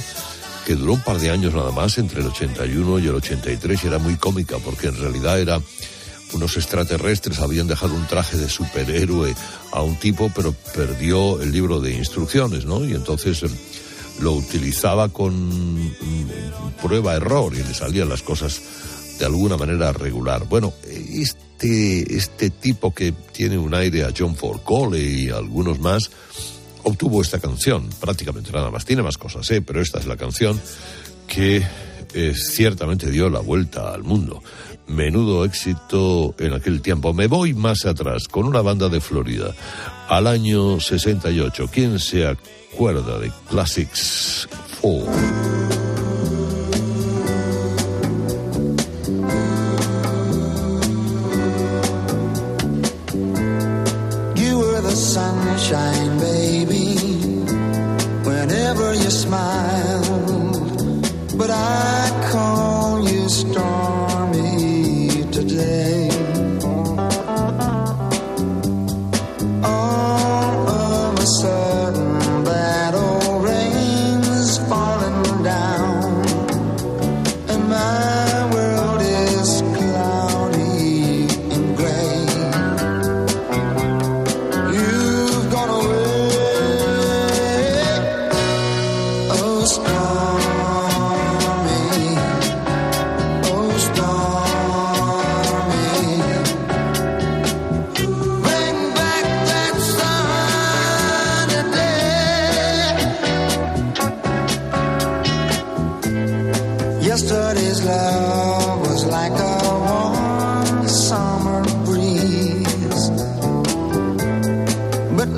que 0.67 0.75
duró 0.75 0.93
un 0.93 1.01
par 1.01 1.19
de 1.19 1.31
años 1.31 1.55
nada 1.55 1.71
más, 1.71 1.97
entre 1.97 2.21
el 2.21 2.27
81 2.27 2.99
y 2.99 3.07
el 3.07 3.15
83, 3.15 3.85
y 3.85 3.87
era 3.87 3.99
muy 3.99 4.17
cómica 4.17 4.59
porque 4.63 4.89
en 4.89 5.01
realidad 5.01 5.41
era 5.41 5.63
unos 6.35 6.57
extraterrestres 6.57 7.39
habían 7.41 7.67
dejado 7.67 7.95
un 7.95 8.07
traje 8.07 8.37
de 8.37 8.49
superhéroe 8.49 9.35
a 9.73 9.83
un 9.83 9.97
tipo, 9.97 10.31
pero 10.35 10.53
perdió 10.75 11.41
el 11.41 11.53
libro 11.53 11.81
de 11.81 11.95
instrucciones, 11.95 12.65
¿no? 12.65 12.85
Y 12.85 12.93
entonces 12.93 13.43
eh, 13.43 13.49
lo 14.21 14.33
utilizaba 14.33 15.09
con 15.09 15.85
mm, 15.85 15.93
prueba-error 16.83 17.55
y 17.55 17.63
le 17.63 17.75
salían 17.75 18.09
las 18.09 18.23
cosas 18.23 18.61
de 19.19 19.25
alguna 19.25 19.57
manera 19.57 19.93
regular. 19.93 20.45
Bueno, 20.49 20.73
este, 20.87 22.17
este 22.17 22.51
tipo 22.51 22.95
que 22.95 23.13
tiene 23.33 23.59
un 23.59 23.75
aire 23.75 24.05
a 24.05 24.13
John 24.17 24.37
Ford 24.37 24.61
Cole 24.63 25.01
y 25.01 25.29
algunos 25.31 25.81
más, 25.81 26.11
obtuvo 26.85 27.21
esta 27.21 27.41
canción, 27.41 27.89
prácticamente 28.01 28.53
nada 28.53 28.71
más. 28.71 28.85
Tiene 28.85 29.03
más 29.03 29.19
cosas, 29.19 29.51
¿eh? 29.51 29.61
Pero 29.61 29.81
esta 29.81 29.99
es 29.99 30.07
la 30.07 30.17
canción 30.17 30.61
que 31.27 31.63
eh, 32.15 32.35
ciertamente 32.35 33.11
dio 33.11 33.29
la 33.29 33.41
vuelta 33.41 33.93
al 33.93 34.03
mundo. 34.03 34.43
Menudo 34.89 35.45
éxito 35.45 36.35
en 36.39 36.55
aquel 36.55 36.81
tiempo. 36.81 37.13
Me 37.13 37.27
voy 37.27 37.55
más 37.55 37.87
atrás 37.87 38.27
con 38.29 38.47
una 38.47 38.63
banda 38.63 38.89
de 38.89 39.01
Florida. 39.01 39.55
Al 40.09 40.27
año 40.27 40.81
68. 40.81 41.69
¿Quién 41.73 41.99
se 41.99 42.27
acuerda 42.27 43.19
de 43.19 43.31
Classics 43.49 44.49
4? 44.81 45.58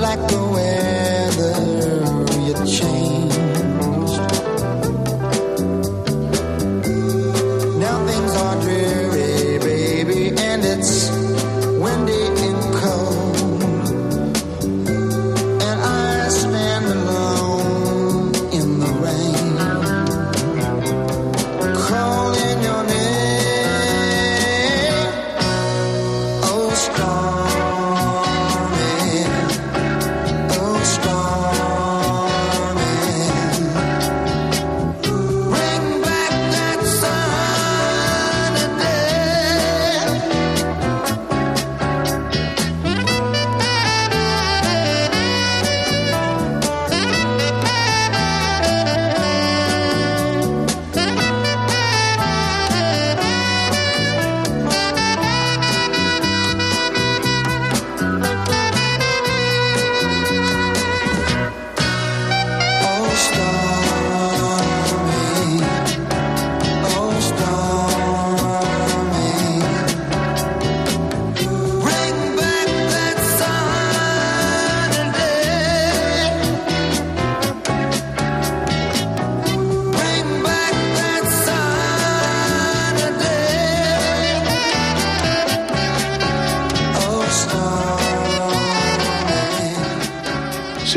Like 0.01 0.19
the 0.29 0.43
weather, 0.55 1.00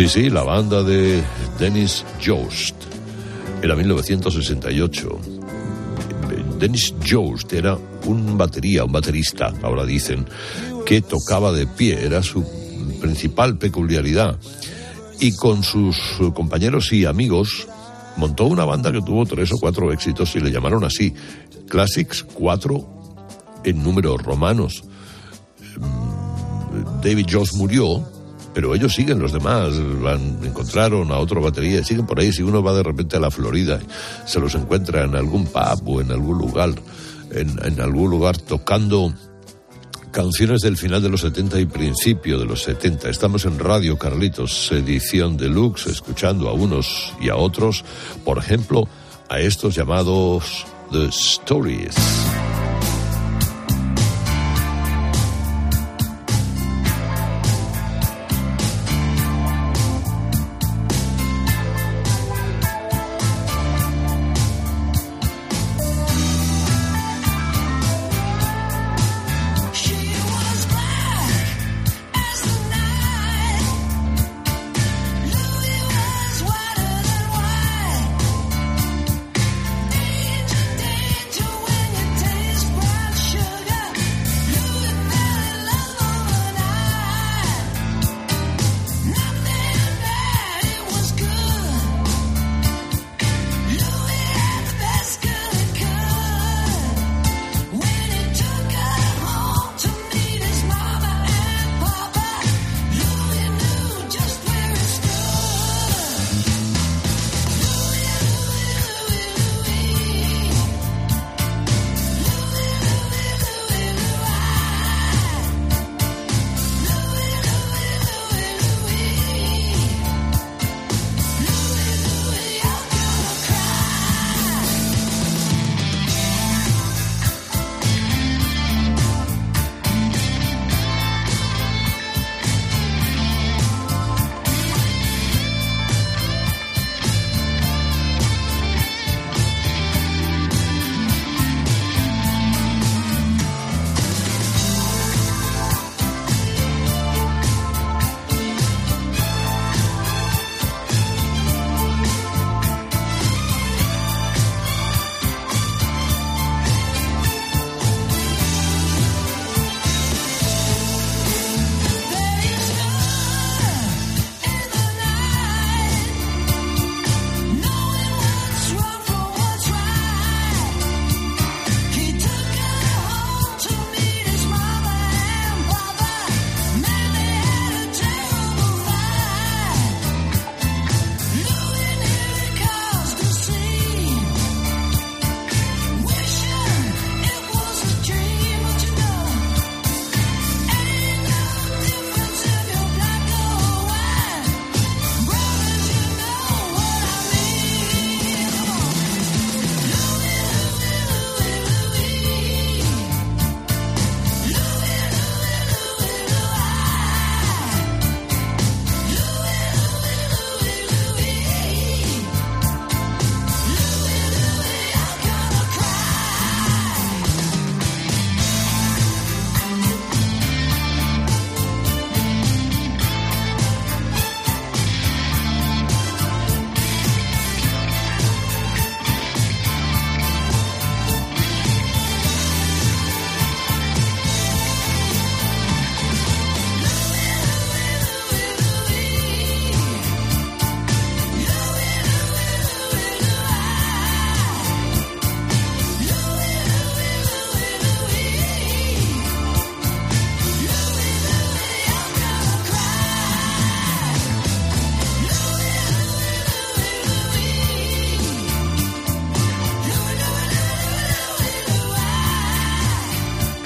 Sí, 0.04 0.10
sí, 0.10 0.30
la 0.30 0.44
banda 0.44 0.84
de 0.84 1.24
Dennis 1.58 2.04
Jost. 2.22 2.76
Era 3.62 3.74
1968. 3.74 5.20
Dennis 6.60 6.94
Jost 7.10 7.54
era 7.54 7.78
un 8.06 8.38
batería, 8.38 8.84
un 8.84 8.92
baterista, 8.92 9.54
ahora 9.62 9.86
dicen, 9.86 10.26
que 10.86 11.00
tocaba 11.00 11.54
de 11.54 11.68
pie, 11.68 12.04
era 12.04 12.22
su 12.22 12.46
principal 13.00 13.58
peculiaridad. 13.58 14.38
Y 15.22 15.38
con 15.38 15.64
sus 15.64 15.96
compañeros 16.34 16.92
y 16.92 17.06
amigos 17.06 17.66
montó 18.18 18.44
una 18.48 18.66
banda 18.66 18.92
que 18.92 19.02
tuvo 19.02 19.26
tres 19.26 19.54
o 19.54 19.58
cuatro 19.58 19.94
éxitos 19.94 20.36
y 20.36 20.42
le 20.42 20.52
llamaron 20.52 20.84
así, 20.84 21.14
Classics 21.70 22.26
4 22.34 23.62
en 23.64 23.82
números 23.82 24.22
romanos. 24.22 24.84
Mm, 25.80 27.02
David 27.02 27.28
Jones 27.32 27.54
murió, 27.54 28.04
pero 28.54 28.76
ellos 28.76 28.94
siguen, 28.94 29.20
los 29.20 29.34
demás 29.34 29.74
van, 30.02 30.40
encontraron 30.44 31.12
a 31.12 31.18
otro 31.18 31.42
batería 31.42 31.84
siguen 31.84 32.06
por 32.06 32.20
ahí. 32.20 32.32
Si 32.32 32.44
uno 32.44 32.62
va 32.62 32.74
de 32.74 32.84
repente 32.84 33.18
a 33.18 33.20
la 33.20 33.32
Florida, 33.32 33.80
se 34.26 34.40
los 34.40 34.56
encuentra 34.56 35.04
en 35.04 35.16
algún 35.16 35.46
pub 35.46 35.88
o 35.88 36.02
en 36.02 36.12
algún 36.12 36.38
lugar, 36.38 36.70
en, 37.32 37.60
en 37.64 37.82
algún 37.82 38.12
lugar 38.12 38.38
tocando 38.38 39.14
canciones 40.14 40.62
del 40.62 40.78
final 40.78 41.02
de 41.02 41.10
los 41.10 41.22
70 41.22 41.60
y 41.60 41.66
principio 41.66 42.38
de 42.38 42.46
los 42.46 42.62
70. 42.64 43.10
Estamos 43.10 43.46
en 43.46 43.58
Radio 43.58 43.98
Carlitos, 43.98 44.72
edición 44.72 45.36
deluxe, 45.36 45.88
escuchando 45.88 46.48
a 46.50 46.54
unos 46.54 47.12
y 47.20 47.30
a 47.30 47.36
otros, 47.36 47.84
por 48.24 48.38
ejemplo, 48.38 48.88
a 49.30 49.40
estos 49.40 49.74
llamados 49.74 50.66
The 50.92 51.06
Stories. 51.06 52.23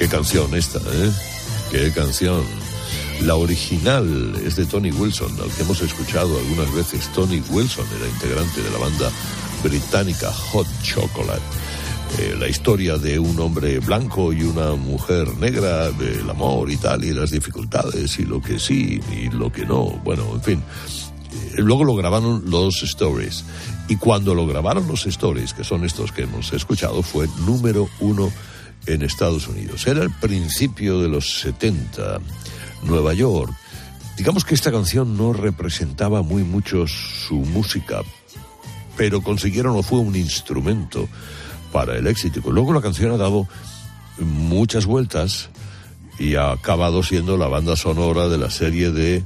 Canción 0.09 0.55
esta, 0.55 0.79
¿eh? 0.79 1.11
Qué 1.69 1.91
canción. 1.91 2.43
La 3.21 3.35
original 3.35 4.35
es 4.45 4.55
de 4.55 4.65
Tony 4.65 4.89
Wilson, 4.89 5.31
al 5.41 5.49
que 5.51 5.63
hemos 5.63 5.81
escuchado 5.81 6.37
algunas 6.39 6.73
veces. 6.73 7.11
Tony 7.13 7.43
Wilson 7.49 7.85
era 7.99 8.07
integrante 8.07 8.61
de 8.61 8.71
la 8.71 8.77
banda 8.77 9.11
británica 9.63 10.31
Hot 10.31 10.67
Chocolate. 10.81 11.41
Eh, 12.19 12.35
la 12.39 12.47
historia 12.47 12.97
de 12.97 13.19
un 13.19 13.37
hombre 13.39 13.79
blanco 13.79 14.31
y 14.31 14.43
una 14.43 14.75
mujer 14.75 15.35
negra, 15.37 15.91
del 15.91 16.29
amor 16.29 16.71
y 16.71 16.77
tal, 16.77 17.03
y 17.03 17.13
las 17.13 17.31
dificultades, 17.31 18.17
y 18.17 18.23
lo 18.23 18.41
que 18.41 18.59
sí 18.59 19.01
y 19.11 19.29
lo 19.29 19.51
que 19.51 19.65
no. 19.65 19.99
Bueno, 20.05 20.23
en 20.33 20.41
fin. 20.41 20.63
Eh, 21.53 21.55
luego 21.57 21.83
lo 21.83 21.95
grabaron 21.95 22.43
los 22.49 22.81
Stories. 22.81 23.43
Y 23.89 23.97
cuando 23.97 24.33
lo 24.33 24.47
grabaron 24.47 24.87
los 24.87 25.05
Stories, 25.05 25.53
que 25.53 25.65
son 25.65 25.83
estos 25.83 26.13
que 26.13 26.23
hemos 26.23 26.53
escuchado, 26.53 27.03
fue 27.03 27.27
número 27.45 27.89
uno 27.99 28.31
en 28.87 29.01
Estados 29.01 29.47
Unidos. 29.47 29.85
Era 29.87 30.03
el 30.03 30.11
principio 30.11 31.01
de 31.01 31.09
los 31.09 31.41
70, 31.41 32.19
Nueva 32.83 33.13
York. 33.13 33.53
Digamos 34.17 34.45
que 34.45 34.55
esta 34.55 34.71
canción 34.71 35.17
no 35.17 35.33
representaba 35.33 36.23
muy 36.23 36.43
mucho 36.43 36.87
su 36.87 37.35
música, 37.35 38.01
pero 38.95 39.21
consiguieron 39.21 39.75
o 39.75 39.83
fue 39.83 39.99
un 39.99 40.15
instrumento 40.15 41.07
para 41.71 41.95
el 41.95 42.07
éxito. 42.07 42.41
Luego 42.49 42.73
la 42.73 42.81
canción 42.81 43.11
ha 43.11 43.17
dado 43.17 43.47
muchas 44.19 44.85
vueltas 44.85 45.49
y 46.17 46.35
ha 46.35 46.51
acabado 46.51 47.03
siendo 47.03 47.37
la 47.37 47.47
banda 47.47 47.75
sonora 47.75 48.27
de 48.27 48.37
la 48.37 48.49
serie 48.49 48.91
de 48.91 49.23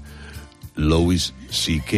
Louis 0.75 1.33
C.K., 1.49 1.91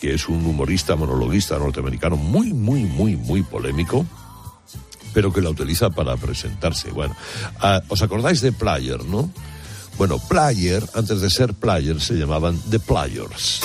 que 0.00 0.14
es 0.14 0.28
un 0.28 0.44
humorista 0.46 0.96
monologuista 0.96 1.58
norteamericano 1.58 2.16
muy, 2.16 2.52
muy, 2.52 2.84
muy, 2.84 3.16
muy 3.16 3.42
polémico, 3.42 4.06
pero 5.12 5.32
que 5.32 5.40
la 5.40 5.50
utiliza 5.50 5.90
para 5.90 6.16
presentarse. 6.16 6.90
Bueno, 6.90 7.16
ah, 7.60 7.80
¿os 7.88 8.02
acordáis 8.02 8.40
de 8.40 8.52
Player, 8.52 9.04
no? 9.04 9.30
Bueno, 9.98 10.18
Player, 10.18 10.82
antes 10.94 11.20
de 11.20 11.30
ser 11.30 11.54
Player, 11.54 12.00
se 12.00 12.14
llamaban 12.14 12.58
The 12.70 12.80
Players. 12.80 13.60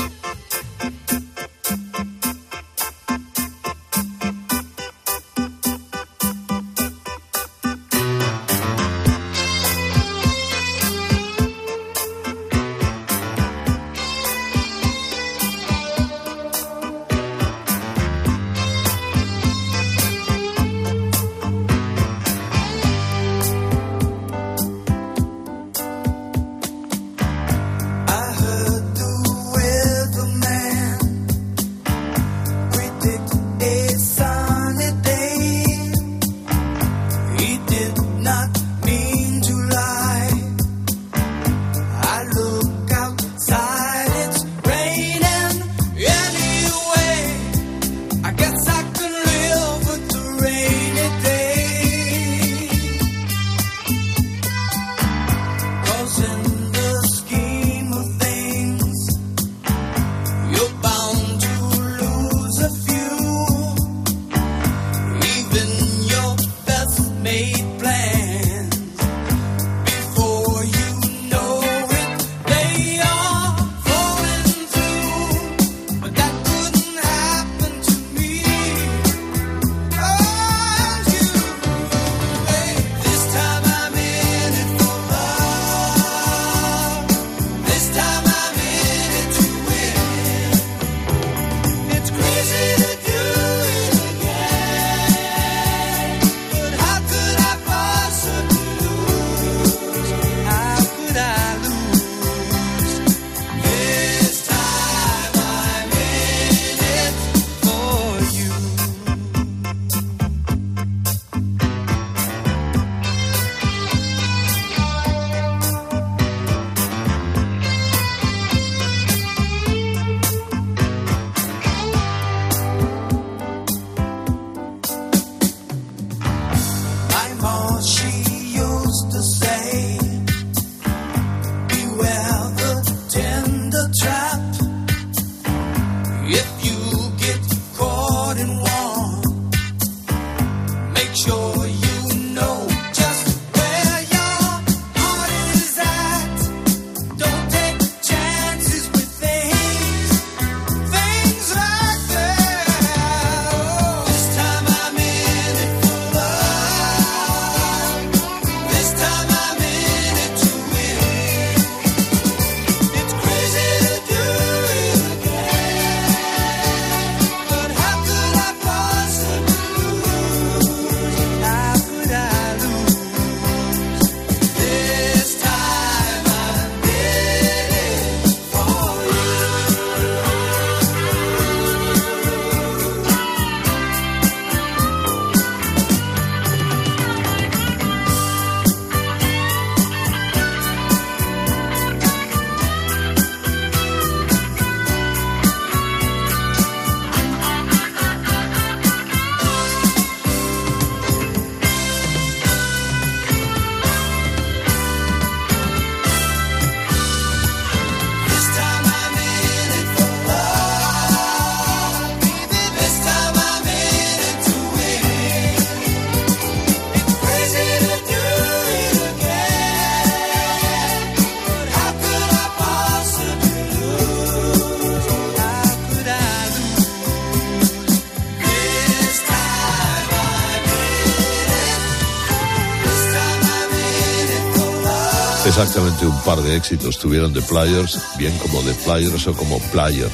Exactamente 235.95 236.07
un 236.07 236.23
par 236.23 236.43
de 236.43 236.57
éxitos 236.57 236.99
tuvieron 236.99 237.31
The 237.31 237.41
Players, 237.41 238.01
bien 238.17 238.37
como 238.39 238.59
The 238.63 238.73
Players 238.83 239.27
o 239.27 239.33
como 239.33 239.59
Player. 239.71 240.09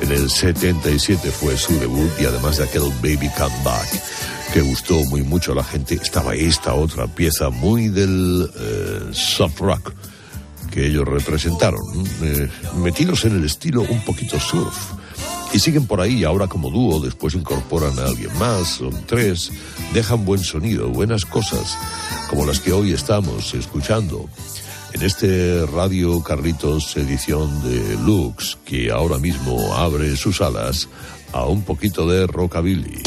En 0.00 0.12
el 0.12 0.30
77 0.30 1.32
fue 1.32 1.56
su 1.56 1.76
debut 1.80 2.10
y 2.20 2.26
además 2.26 2.58
de 2.58 2.64
aquel 2.64 2.84
Baby 3.02 3.28
Come 3.36 3.56
Back 3.64 3.88
que 4.52 4.60
gustó 4.60 5.02
muy 5.06 5.22
mucho 5.22 5.50
a 5.50 5.56
la 5.56 5.64
gente, 5.64 5.96
estaba 5.96 6.36
esta 6.36 6.74
otra 6.74 7.08
pieza 7.08 7.50
muy 7.50 7.88
del 7.88 8.48
eh, 8.56 9.00
soft 9.10 9.58
rock 9.58 9.94
que 10.70 10.86
ellos 10.86 11.08
representaron, 11.08 11.82
eh, 12.22 12.48
metidos 12.76 13.24
en 13.24 13.36
el 13.36 13.44
estilo 13.44 13.82
un 13.82 14.04
poquito 14.04 14.38
surf. 14.38 14.92
Y 15.52 15.58
siguen 15.58 15.86
por 15.86 16.00
ahí 16.00 16.22
ahora 16.22 16.46
como 16.46 16.70
dúo, 16.70 17.00
después 17.00 17.34
incorporan 17.34 17.98
a 17.98 18.04
alguien 18.04 18.36
más, 18.38 18.68
son 18.78 19.06
tres, 19.06 19.50
dejan 19.92 20.24
buen 20.24 20.44
sonido, 20.44 20.88
buenas 20.88 21.24
cosas, 21.24 21.76
como 22.28 22.46
las 22.46 22.60
que 22.60 22.72
hoy 22.72 22.92
estamos 22.92 23.54
escuchando. 23.54 24.28
En 24.96 25.02
este 25.02 25.66
Radio 25.66 26.22
Carlitos 26.22 26.96
edición 26.96 27.62
de 27.62 27.98
Lux, 28.06 28.56
que 28.64 28.90
ahora 28.90 29.18
mismo 29.18 29.74
abre 29.74 30.16
sus 30.16 30.40
alas 30.40 30.88
a 31.34 31.44
un 31.44 31.64
poquito 31.64 32.08
de 32.10 32.26
rockabilly. 32.26 33.02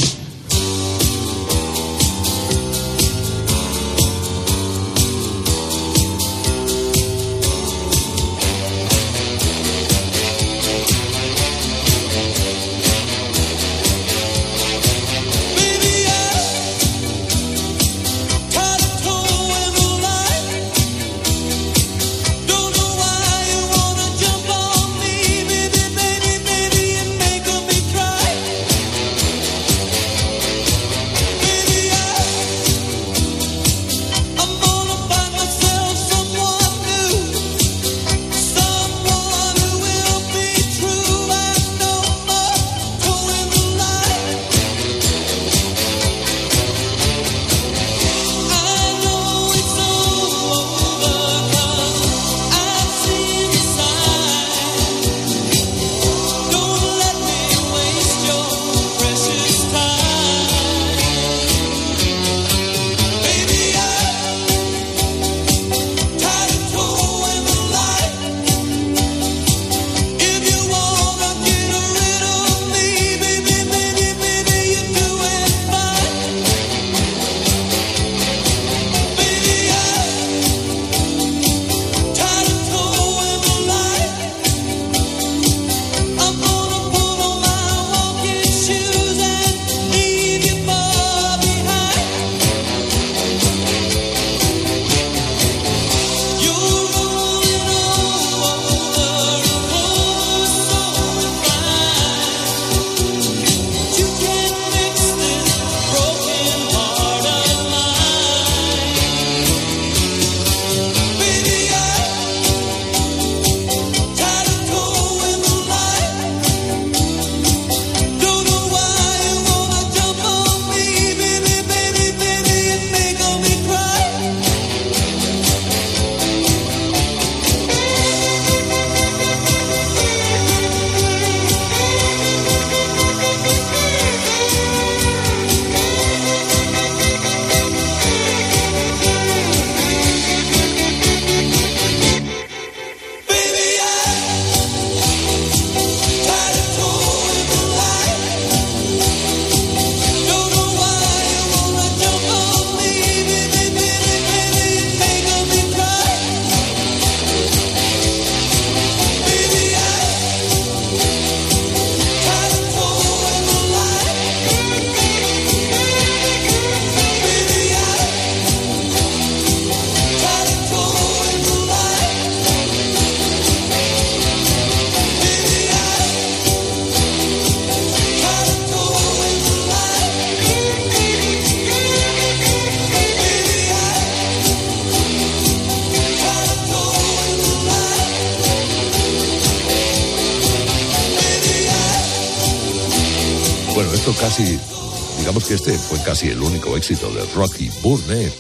Fue 195.90 196.00
casi 196.04 196.28
el 196.28 196.40
único 196.40 196.78
éxito 196.78 197.12
de 197.12 197.26
Rocky 197.34 197.72
Burnett. 197.82 198.34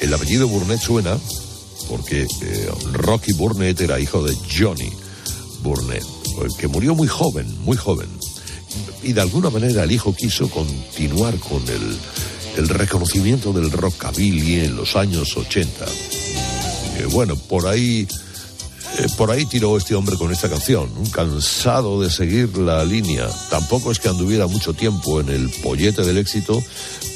El 0.00 0.14
apellido 0.14 0.46
Burnett 0.46 0.80
suena 0.80 1.18
porque 1.88 2.22
eh, 2.22 2.70
Rocky 2.92 3.32
Burnett 3.32 3.80
era 3.80 3.98
hijo 3.98 4.22
de 4.22 4.36
Johnny 4.56 4.92
Burnett, 5.64 6.04
que 6.58 6.68
murió 6.68 6.94
muy 6.94 7.08
joven, 7.08 7.46
muy 7.64 7.76
joven. 7.76 8.08
Y 9.02 9.12
de 9.12 9.20
alguna 9.20 9.50
manera 9.50 9.82
el 9.82 9.90
hijo 9.90 10.14
quiso 10.14 10.48
continuar 10.48 11.36
con 11.40 11.62
el, 11.68 12.68
reconocimiento 12.68 13.52
del 13.52 13.72
rockabilly 13.72 14.60
en 14.60 14.76
los 14.76 14.94
años 14.94 15.36
80. 15.36 15.86
Eh, 15.86 17.06
bueno, 17.10 17.34
por 17.34 17.66
ahí 17.66 18.06
eh, 19.00 19.06
por 19.16 19.30
ahí 19.30 19.46
tiró 19.46 19.78
este 19.78 19.94
hombre 19.94 20.16
con 20.16 20.30
esta 20.30 20.50
canción, 20.50 20.90
cansado 21.10 22.02
de 22.02 22.10
seguir 22.10 22.58
la 22.58 22.84
línea. 22.84 23.26
Tampoco 23.48 23.90
es 23.90 23.98
que 23.98 24.08
anduviera 24.08 24.46
mucho 24.46 24.74
tiempo 24.74 25.20
en 25.20 25.30
el 25.30 25.48
pollete 25.62 26.02
del 26.02 26.18
éxito, 26.18 26.62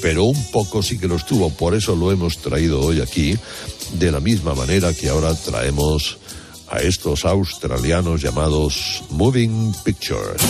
pero 0.01 0.25
un 0.25 0.51
poco 0.51 0.83
sí 0.83 0.99
que 0.99 1.09
lo 1.09 1.17
estuvo. 1.17 1.51
Por 1.51 1.75
eso 1.75 1.95
lo 1.95 2.11
hemos 2.11 2.39
traído 2.39 2.81
hoy 2.81 3.03
aquí, 3.03 3.37
de 3.99 4.11
la 4.11 4.21
misma 4.21 4.55
manera 4.55 4.95
que 4.95 5.11
ahora 5.11 5.35
traemos 5.35 6.17
a 6.69 6.79
estos 6.79 7.27
australianos 7.27 8.23
llamados 8.23 9.03
Moving 9.11 9.75
Pictures. 9.85 10.41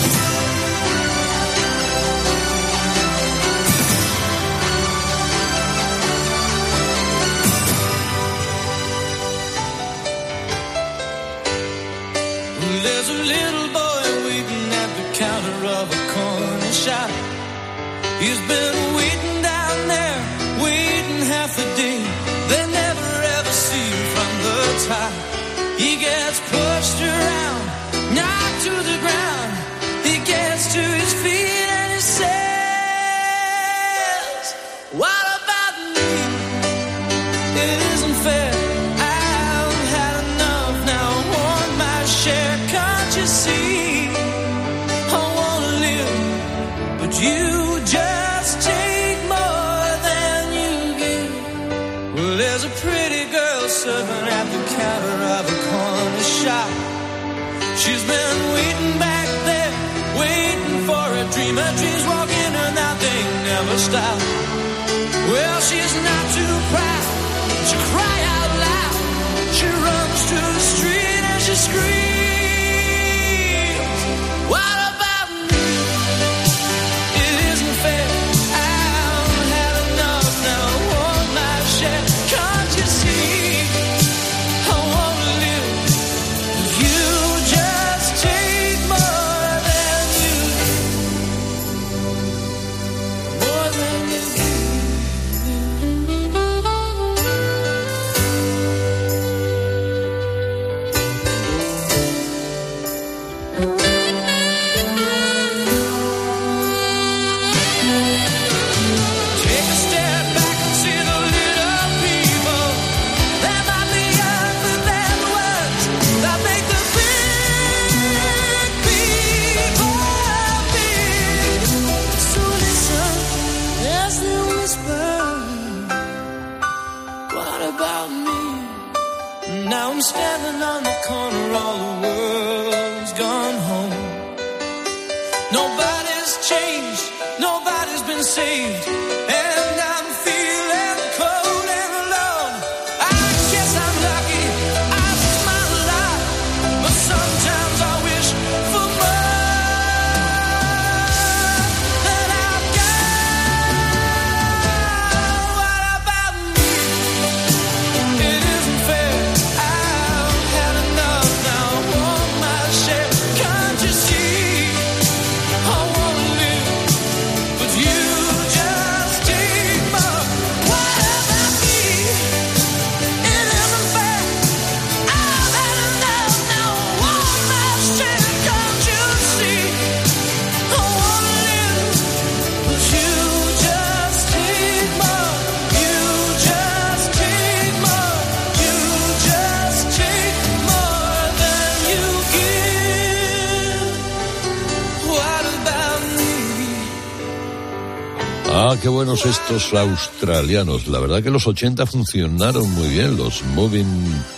Ah, 198.57 198.77
qué 198.81 198.89
buenos 198.89 199.27
estos 199.27 199.75
australianos. 199.75 200.87
La 200.87 201.01
verdad 201.01 201.21
que 201.21 201.31
los 201.31 201.45
80 201.45 201.87
funcionaron 201.87 202.71
muy 202.71 202.87
bien, 202.87 203.17
los 203.17 203.43
Moving 203.47 203.85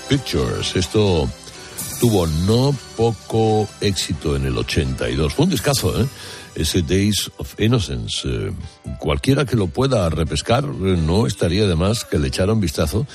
Pictures. 0.09 0.75
Esto 0.75 1.29
tuvo 2.01 2.27
no 2.27 2.75
poco 2.97 3.69
éxito 3.83 4.35
en 4.35 4.47
el 4.47 4.57
82. 4.57 5.35
Fue 5.35 5.45
un 5.45 5.51
discazo, 5.51 6.01
¿eh? 6.01 6.07
Ese 6.55 6.81
Days 6.81 7.31
of 7.37 7.61
Innocence. 7.61 8.27
Eh, 8.27 8.53
cualquiera 8.99 9.45
que 9.45 9.55
lo 9.55 9.67
pueda 9.67 10.09
repescar, 10.09 10.64
no 10.64 11.27
estaría 11.27 11.67
de 11.67 11.75
más 11.75 12.07
que 12.07 12.19
le 12.19 12.29
echara 12.29 12.55
un 12.55 12.61
vistazo. 12.61 13.07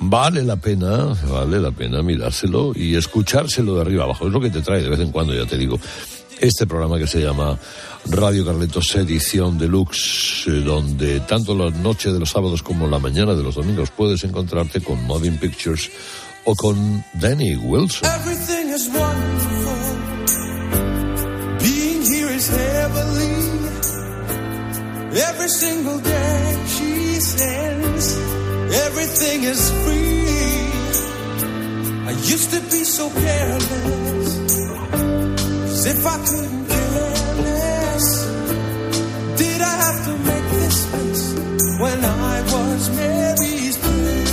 Vale 0.00 0.42
la 0.42 0.56
pena, 0.56 1.14
vale 1.30 1.60
la 1.60 1.70
pena 1.70 2.02
mirárselo 2.02 2.72
y 2.74 2.96
escuchárselo 2.96 3.76
de 3.76 3.82
arriba 3.82 4.02
abajo. 4.02 4.26
Es 4.26 4.32
lo 4.32 4.40
que 4.40 4.50
te 4.50 4.60
trae 4.60 4.82
de 4.82 4.88
vez 4.88 4.98
en 4.98 5.12
cuando, 5.12 5.32
ya 5.34 5.46
te 5.46 5.56
digo 5.56 5.78
este 6.40 6.66
programa 6.66 6.98
que 6.98 7.06
se 7.06 7.20
llama 7.20 7.58
Radio 8.06 8.44
Carletos 8.44 8.94
Edición 8.94 9.58
Deluxe, 9.58 10.46
eh, 10.46 10.50
donde 10.64 11.20
tanto 11.20 11.54
la 11.54 11.70
noche 11.70 12.12
de 12.12 12.18
los 12.18 12.30
sábados 12.30 12.62
como 12.62 12.86
la 12.86 12.98
mañana 12.98 13.34
de 13.34 13.42
los 13.42 13.54
domingos 13.54 13.90
puedes 13.90 14.24
encontrarte 14.24 14.80
con 14.80 15.02
Moving 15.04 15.38
Pictures 15.38 15.90
o 16.44 16.54
con 16.54 17.04
Danny 17.14 17.56
Wilson. 17.56 18.08
Everything 18.08 18.68
is 18.74 18.88
wonderful. 18.88 19.98
Being 21.60 22.02
here 22.02 22.34
is 22.34 22.48
heavenly. 22.48 23.28
Every 25.10 25.48
single 25.48 25.98
day 25.98 26.56
she 26.66 27.20
says 27.20 28.18
everything 28.86 29.44
is 29.44 29.70
free. 29.84 30.18
I 32.06 32.12
used 32.12 32.50
to 32.52 32.60
be 32.70 32.84
so 32.84 33.10
careless. 33.10 34.47
As 35.78 35.86
if 35.86 36.04
I 36.04 36.18
couldn't 36.26 36.66
care 36.66 37.34
less. 37.46 38.06
Did 39.38 39.60
I 39.62 39.74
have 39.84 40.04
to 40.06 40.14
make 40.30 40.46
this 40.58 40.76
when 41.78 42.04
I 42.04 42.42
was 42.52 42.90
Mary's 42.96 43.76
bed? 43.78 44.28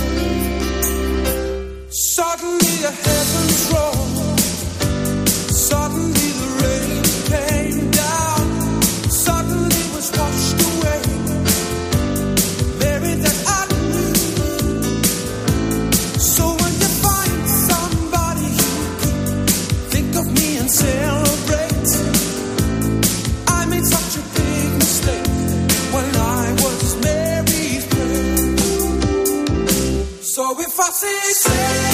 Suddenly 1.88 2.76
a 2.82 2.90
heaven's 2.90 3.72
roll, 3.72 4.36
Suddenly. 5.68 6.15
prophecy. 30.86 31.85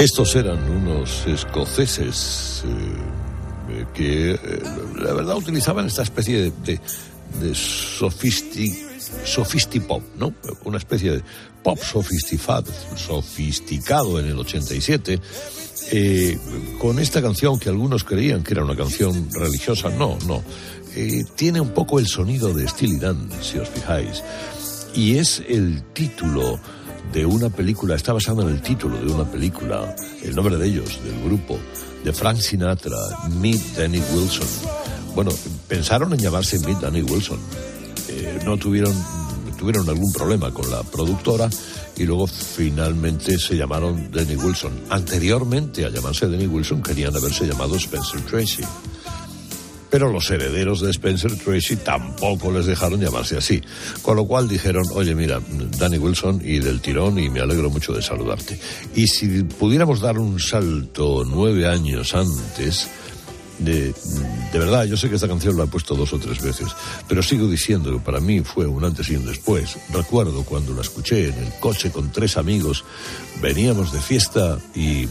Estos 0.00 0.34
eran 0.34 0.58
unos 0.70 1.26
escoceses 1.26 2.64
eh, 3.68 3.84
que, 3.92 4.30
eh, 4.30 4.38
la 4.96 5.12
verdad, 5.12 5.36
utilizaban 5.36 5.86
esta 5.86 6.02
especie 6.02 6.38
de, 6.38 6.52
de, 6.64 6.80
de 7.38 7.54
¿no? 10.16 10.32
Una 10.64 10.78
especie 10.78 11.12
de 11.12 11.22
pop 11.62 11.78
sofisticado, 11.82 12.72
sofisticado 12.96 14.18
en 14.18 14.28
el 14.28 14.38
87. 14.38 15.20
eh, 15.92 16.38
con 16.78 16.98
esta 16.98 17.20
canción 17.20 17.58
que 17.58 17.68
algunos 17.68 18.02
creían 18.02 18.42
que 18.42 18.54
era 18.54 18.64
una 18.64 18.76
canción 18.76 19.28
religiosa, 19.32 19.90
no, 19.90 20.16
no. 20.26 20.42
Tiene 21.36 21.60
un 21.60 21.74
poco 21.74 21.98
el 21.98 22.06
sonido 22.06 22.54
de 22.54 22.66
Steely 22.66 22.96
Dan, 22.96 23.28
si 23.42 23.58
os 23.58 23.68
fijáis. 23.68 24.24
Y 24.94 25.18
es 25.18 25.42
el 25.46 25.82
título 25.92 26.58
de 27.12 27.26
una 27.26 27.48
película, 27.48 27.94
está 27.94 28.12
basado 28.12 28.42
en 28.42 28.48
el 28.48 28.62
título 28.62 28.98
de 28.98 29.12
una 29.12 29.24
película, 29.30 29.94
el 30.22 30.34
nombre 30.34 30.56
de 30.56 30.66
ellos, 30.66 31.02
del 31.04 31.22
grupo, 31.24 31.58
de 32.04 32.12
Frank 32.12 32.38
Sinatra, 32.38 32.96
Meet 33.40 33.76
Danny 33.76 34.02
Wilson. 34.12 34.46
Bueno, 35.14 35.32
pensaron 35.66 36.12
en 36.12 36.20
llamarse 36.20 36.58
Meet 36.60 36.78
Danny 36.78 37.02
Wilson. 37.02 37.38
Eh, 38.08 38.40
no 38.44 38.56
tuvieron, 38.56 38.94
tuvieron 39.58 39.88
algún 39.88 40.12
problema 40.12 40.52
con 40.52 40.70
la 40.70 40.82
productora 40.82 41.50
y 41.96 42.04
luego 42.04 42.26
finalmente 42.26 43.38
se 43.38 43.56
llamaron 43.56 44.10
Danny 44.10 44.36
Wilson. 44.36 44.72
Anteriormente 44.90 45.84
a 45.84 45.90
llamarse 45.90 46.28
Danny 46.28 46.46
Wilson 46.46 46.82
querían 46.82 47.14
haberse 47.14 47.46
llamado 47.46 47.76
Spencer 47.76 48.20
Tracy. 48.22 48.62
Pero 49.90 50.10
los 50.10 50.30
herederos 50.30 50.80
de 50.80 50.90
Spencer 50.90 51.36
Tracy 51.36 51.76
tampoco 51.76 52.52
les 52.52 52.66
dejaron 52.66 53.00
llamarse 53.00 53.36
así. 53.36 53.60
Con 54.02 54.16
lo 54.16 54.24
cual 54.24 54.48
dijeron, 54.48 54.84
oye, 54.92 55.14
mira, 55.14 55.40
Danny 55.78 55.98
Wilson 55.98 56.40
y 56.44 56.60
del 56.60 56.80
tirón 56.80 57.18
y 57.18 57.28
me 57.28 57.40
alegro 57.40 57.70
mucho 57.70 57.92
de 57.92 58.02
saludarte. 58.02 58.58
Y 58.94 59.06
si 59.06 59.42
pudiéramos 59.42 60.00
dar 60.00 60.18
un 60.18 60.38
salto 60.38 61.24
nueve 61.26 61.66
años 61.66 62.14
antes, 62.14 62.88
de, 63.60 63.92
de 64.52 64.58
verdad, 64.58 64.84
yo 64.84 64.96
sé 64.96 65.08
que 65.08 65.16
esta 65.16 65.28
canción 65.28 65.56
la 65.56 65.64
he 65.64 65.66
puesto 65.66 65.94
dos 65.94 66.12
o 66.12 66.18
tres 66.18 66.40
veces, 66.40 66.68
pero 67.08 67.22
sigo 67.22 67.46
diciendo 67.46 67.92
que 67.92 67.98
para 67.98 68.20
mí 68.20 68.40
fue 68.40 68.66
un 68.66 68.84
antes 68.84 69.08
y 69.10 69.16
un 69.16 69.26
después. 69.26 69.76
Recuerdo 69.92 70.44
cuando 70.44 70.74
la 70.74 70.80
escuché 70.80 71.28
en 71.28 71.38
el 71.38 71.52
coche 71.60 71.90
con 71.90 72.10
tres 72.10 72.36
amigos, 72.36 72.84
veníamos 73.42 73.92
de 73.92 74.00
fiesta 74.00 74.58
y 74.74 75.06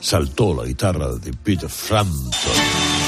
saltó 0.00 0.54
la 0.54 0.64
guitarra 0.64 1.14
de 1.14 1.32
Peter 1.32 1.68
Frampton. 1.68 3.05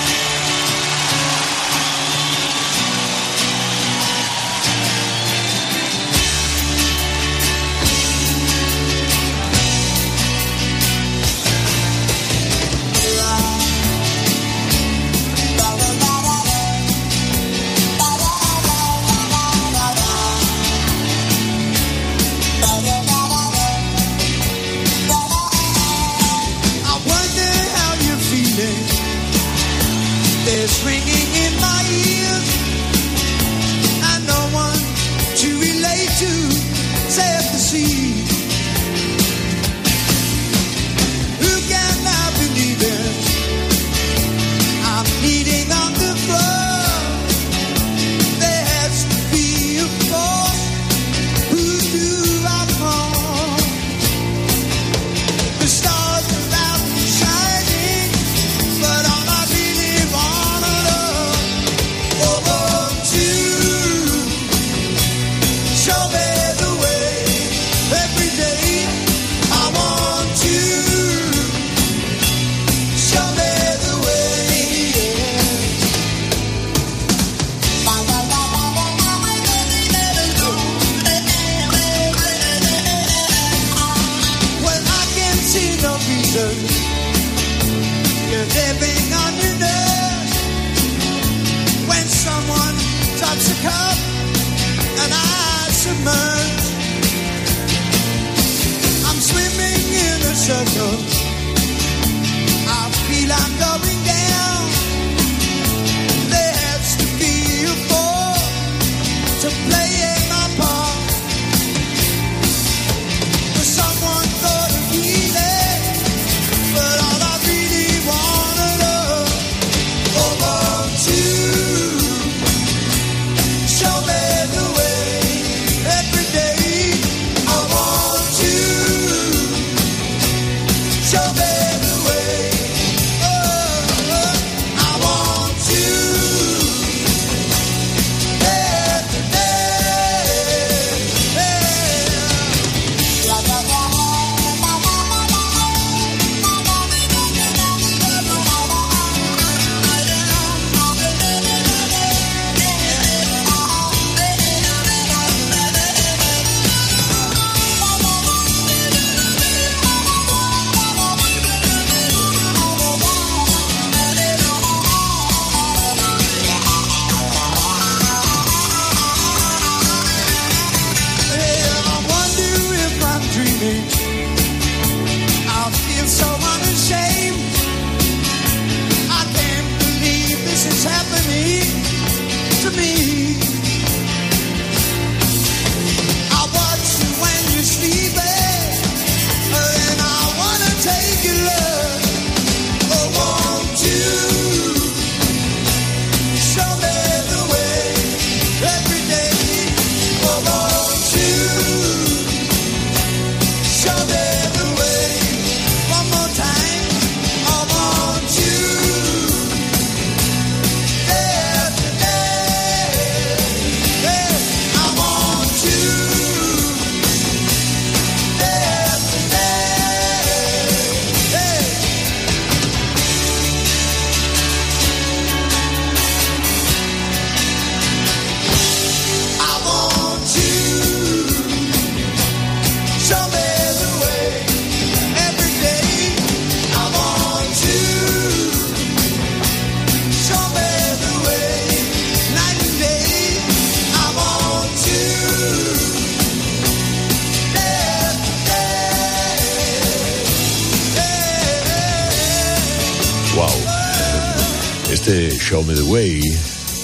Show 255.49 255.65
Me 255.65 255.75
the 255.75 255.81
Way, 255.81 256.21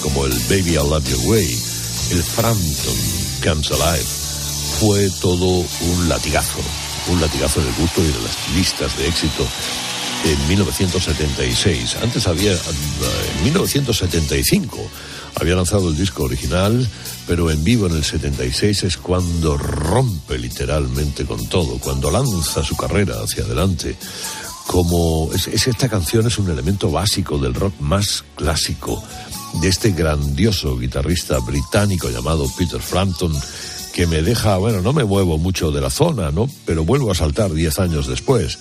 como 0.01 0.25
el 0.25 0.33
Baby 0.49 0.71
I 0.71 0.75
Love 0.77 1.07
Your 1.07 1.19
Way, 1.29 1.45
el 2.13 2.23
Frampton 2.23 2.95
Comes 3.43 3.69
Alive, 3.69 4.03
fue 4.79 5.07
todo 5.21 5.45
un 5.45 6.09
latigazo, 6.09 6.57
un 7.09 7.21
latigazo 7.21 7.61
del 7.61 7.71
gusto 7.75 8.01
y 8.01 8.07
de 8.07 8.21
las 8.23 8.55
listas 8.55 8.97
de 8.97 9.07
éxito 9.07 9.45
en 10.23 10.47
1976. 10.47 11.97
Antes 12.01 12.25
había, 12.25 12.53
en 12.53 13.43
1975, 13.43 14.79
había 15.35 15.55
lanzado 15.55 15.89
el 15.89 15.95
disco 15.95 16.23
original, 16.23 16.89
pero 17.27 17.51
en 17.51 17.63
vivo 17.63 17.85
en 17.85 17.93
el 17.93 18.03
76 18.03 18.81
es 18.81 18.97
cuando 18.97 19.57
rompe 19.57 20.39
literalmente 20.39 21.25
con 21.25 21.45
todo, 21.49 21.77
cuando 21.77 22.09
lanza 22.09 22.63
su 22.63 22.75
carrera 22.75 23.21
hacia 23.23 23.43
adelante. 23.43 23.95
Como 24.67 25.29
es, 25.33 25.47
es- 25.47 25.67
esta 25.67 25.87
canción 25.89 26.25
es 26.27 26.37
un 26.37 26.49
elemento 26.49 26.91
básico 26.91 27.37
del 27.37 27.53
rock 27.53 27.73
más 27.79 28.23
clásico 28.35 29.01
de 29.61 29.69
este 29.69 29.91
grandioso 29.91 30.77
guitarrista 30.77 31.37
británico 31.39 32.09
llamado 32.09 32.45
Peter 32.57 32.81
Frampton 32.81 33.33
que 33.93 34.05
me 34.07 34.21
deja, 34.21 34.57
bueno, 34.57 34.81
no 34.81 34.91
me 34.91 35.05
muevo 35.05 35.37
mucho 35.37 35.71
de 35.71 35.79
la 35.79 35.89
zona, 35.89 36.29
¿no? 36.31 36.49
Pero 36.65 36.83
vuelvo 36.83 37.11
a 37.11 37.15
saltar 37.15 37.53
10 37.53 37.79
años 37.79 38.07
después. 38.07 38.59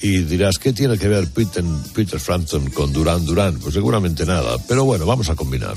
Y 0.00 0.20
dirás, 0.20 0.58
¿qué 0.58 0.72
tiene 0.72 0.96
que 0.96 1.08
ver 1.08 1.28
Peter, 1.30 1.62
Peter 1.94 2.18
Frampton 2.18 2.70
con 2.70 2.90
Duran 2.90 3.26
Duran? 3.26 3.58
Pues 3.58 3.74
seguramente 3.74 4.24
nada, 4.24 4.56
pero 4.66 4.86
bueno, 4.86 5.04
vamos 5.04 5.28
a 5.28 5.34
combinar. 5.36 5.74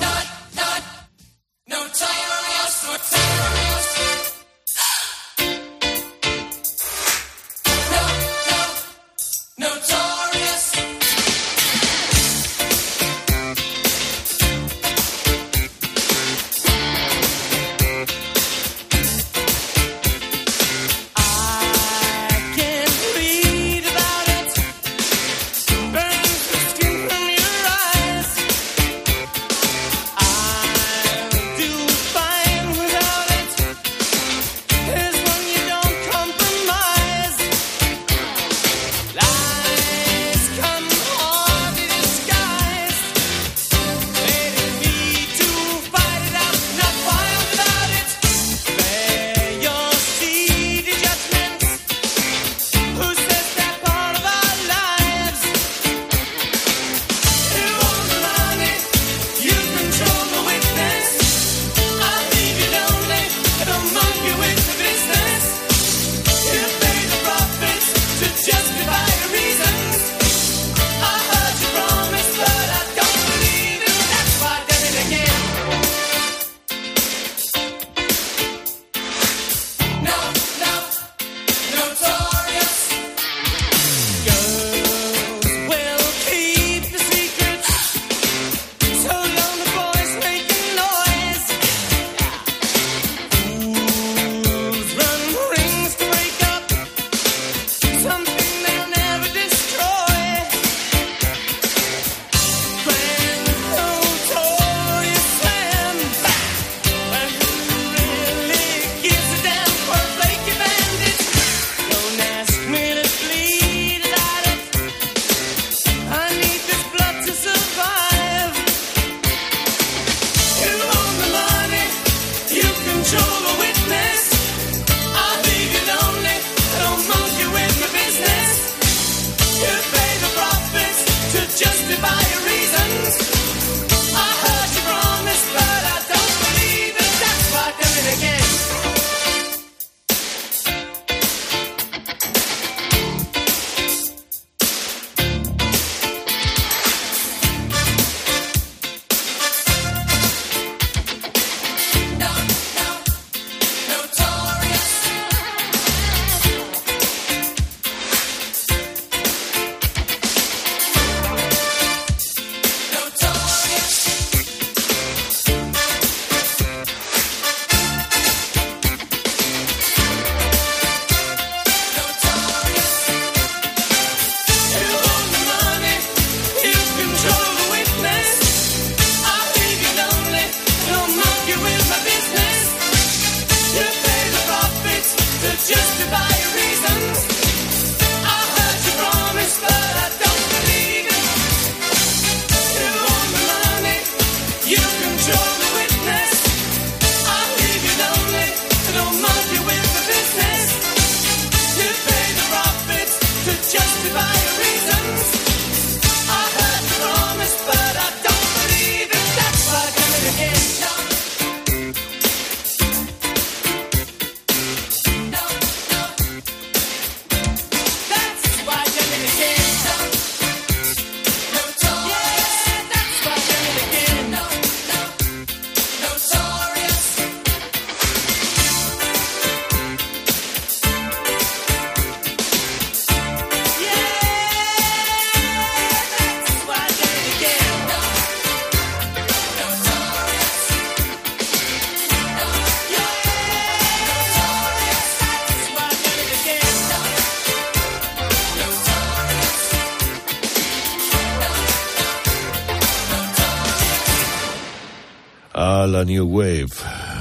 A 255.53 255.85
la 255.87 256.03
New 256.03 256.25
Wave. 256.25 256.67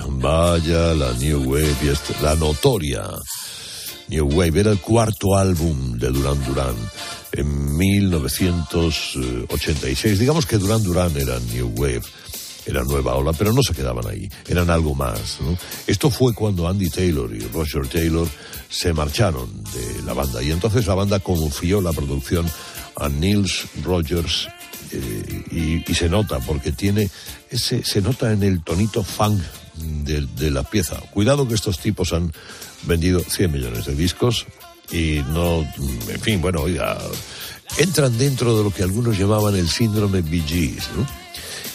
Vaya 0.09 0.95
la 0.95 1.13
New 1.15 1.51
Wave 1.51 1.93
este- 1.93 2.15
la 2.23 2.35
notoria 2.35 3.03
New 4.09 4.29
Wave. 4.33 4.61
Era 4.61 4.73
el 4.73 4.81
cuarto 4.81 5.37
álbum 5.37 5.97
de 5.99 6.09
Duran 6.09 6.43
Duran 6.45 6.75
en 7.33 7.77
1986. 7.77 10.19
Digamos 10.19 10.47
que 10.47 10.57
Duran 10.59 10.83
Duran 10.83 11.15
era 11.17 11.39
New 11.53 11.73
Wave. 11.77 12.03
Era 12.65 12.85
nueva 12.85 13.17
ola, 13.17 13.33
pero 13.33 13.53
no 13.53 13.61
se 13.61 13.75
quedaban 13.75 14.07
ahí, 14.07 14.29
eran 14.47 14.71
algo 14.71 14.95
más. 14.95 15.39
Esto 15.89 16.11
fue 16.11 16.33
cuando 16.33 16.69
Andy 16.69 16.91
Taylor 16.91 17.35
y 17.35 17.41
Roger 17.49 17.89
Taylor 17.89 18.29
se 18.71 18.93
marcharon 18.93 19.65
de 19.65 20.03
la 20.05 20.13
banda 20.13 20.41
y 20.45 20.53
entonces 20.53 20.87
la 20.87 20.95
banda 20.95 21.19
confió 21.19 21.81
la 21.81 21.93
producción 21.93 22.49
a 22.95 23.09
Nils 23.09 23.65
Rogers 23.83 24.47
eh, 24.93 25.83
y, 25.89 25.95
se 25.95 26.09
nota 26.09 26.39
porque 26.41 26.73
tiene 26.73 27.11
ese 27.51 27.85
se 27.85 28.01
nota 28.01 28.33
en 28.33 28.43
el 28.43 28.63
tonito 28.63 29.03
funk 29.03 29.41
de, 30.05 30.27
de 30.37 30.51
la 30.51 30.63
pieza. 30.63 30.97
Cuidado 31.11 31.47
que 31.47 31.55
estos 31.55 31.79
tipos 31.79 32.13
han 32.13 32.33
vendido 32.85 33.21
100 33.21 33.53
millones 33.53 33.87
de 33.87 33.95
discos 33.95 34.47
y 34.91 35.23
no, 35.33 35.61
en 36.09 36.21
fin, 36.21 36.41
bueno, 36.41 36.61
oiga, 36.61 36.99
entran 37.79 38.17
dentro 38.19 38.57
de 38.57 38.65
lo 38.65 38.71
que 38.71 38.83
algunos 38.83 39.19
llamaban 39.19 39.57
el 39.57 39.69
síndrome 39.69 40.21
Bee 40.21 40.43
Gees, 40.47 40.89
¿no? 40.97 41.07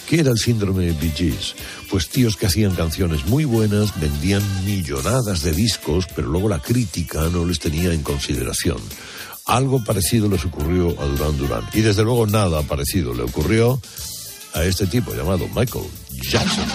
¿Qué 0.07 0.21
era 0.21 0.31
el 0.31 0.37
síndrome 0.37 0.91
Bee 0.91 1.11
Gees? 1.11 1.55
Pues 1.89 2.09
tíos 2.09 2.37
que 2.37 2.45
hacían 2.45 2.75
canciones 2.75 3.25
muy 3.25 3.43
buenas, 3.43 3.99
vendían 3.99 4.43
millonadas 4.65 5.41
de 5.41 5.51
discos, 5.51 6.05
pero 6.15 6.27
luego 6.29 6.47
la 6.47 6.59
crítica 6.59 7.27
no 7.31 7.45
les 7.45 7.59
tenía 7.59 7.91
en 7.91 8.03
consideración. 8.03 8.77
Algo 9.47 9.83
parecido 9.83 10.29
les 10.29 10.43
ocurrió 10.45 10.89
a 11.01 11.05
Duran 11.05 11.37
Duran. 11.37 11.63
Y 11.73 11.81
desde 11.81 12.03
luego 12.03 12.27
nada 12.27 12.61
parecido 12.63 13.13
le 13.13 13.23
ocurrió 13.23 13.79
a 14.53 14.63
este 14.63 14.87
tipo 14.87 15.13
llamado 15.13 15.47
Michael 15.55 15.85
Jackson. 16.29 16.65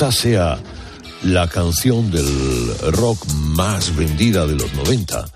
Quizás 0.00 0.16
sea 0.16 0.58
la 1.24 1.46
canción 1.46 2.10
del 2.10 2.74
rock 2.92 3.22
más 3.54 3.94
vendida 3.94 4.46
de 4.46 4.54
los 4.54 4.72
90, 4.72 5.26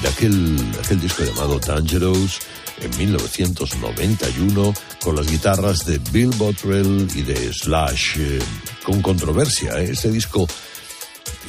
de 0.00 0.08
aquel, 0.08 0.56
aquel 0.82 1.00
disco 1.02 1.22
llamado 1.22 1.58
Dangerous 1.58 2.38
en 2.80 2.96
1991, 2.96 4.72
con 5.04 5.16
las 5.16 5.26
guitarras 5.26 5.84
de 5.84 5.98
Bill 6.12 6.30
Bottrell 6.38 7.06
y 7.14 7.20
de 7.24 7.52
Slash, 7.52 8.16
eh, 8.16 8.38
con 8.84 9.02
controversia. 9.02 9.78
¿eh? 9.82 9.90
Este 9.90 10.10
disco 10.10 10.48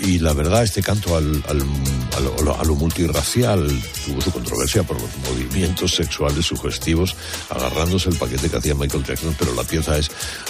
y 0.08 0.20
la 0.20 0.34
verdad, 0.34 0.64
este 0.64 0.82
canto 0.82 1.16
al, 1.18 1.43
al- 1.47 1.64
a, 2.16 2.64
lo, 2.64 2.76
multirracial 2.76 3.68
tuvo 4.05 4.22
su 4.22 4.32
controversia 4.32 4.84
por 4.84 4.99
los 4.99 5.10
movimientos 5.30 5.91
sexuales 5.95 6.45
sugestivos, 6.45 7.16
agarrándose 7.49 8.10
el 8.10 8.16
paquete 8.16 8.49
que 8.49 8.58
hacía 8.58 8.74
Michael 8.76 9.03
Jackson, 9.03 9.36
pero 9.38 9.53
la 9.53 9.64
pieza 9.64 9.97
es 9.97 10.10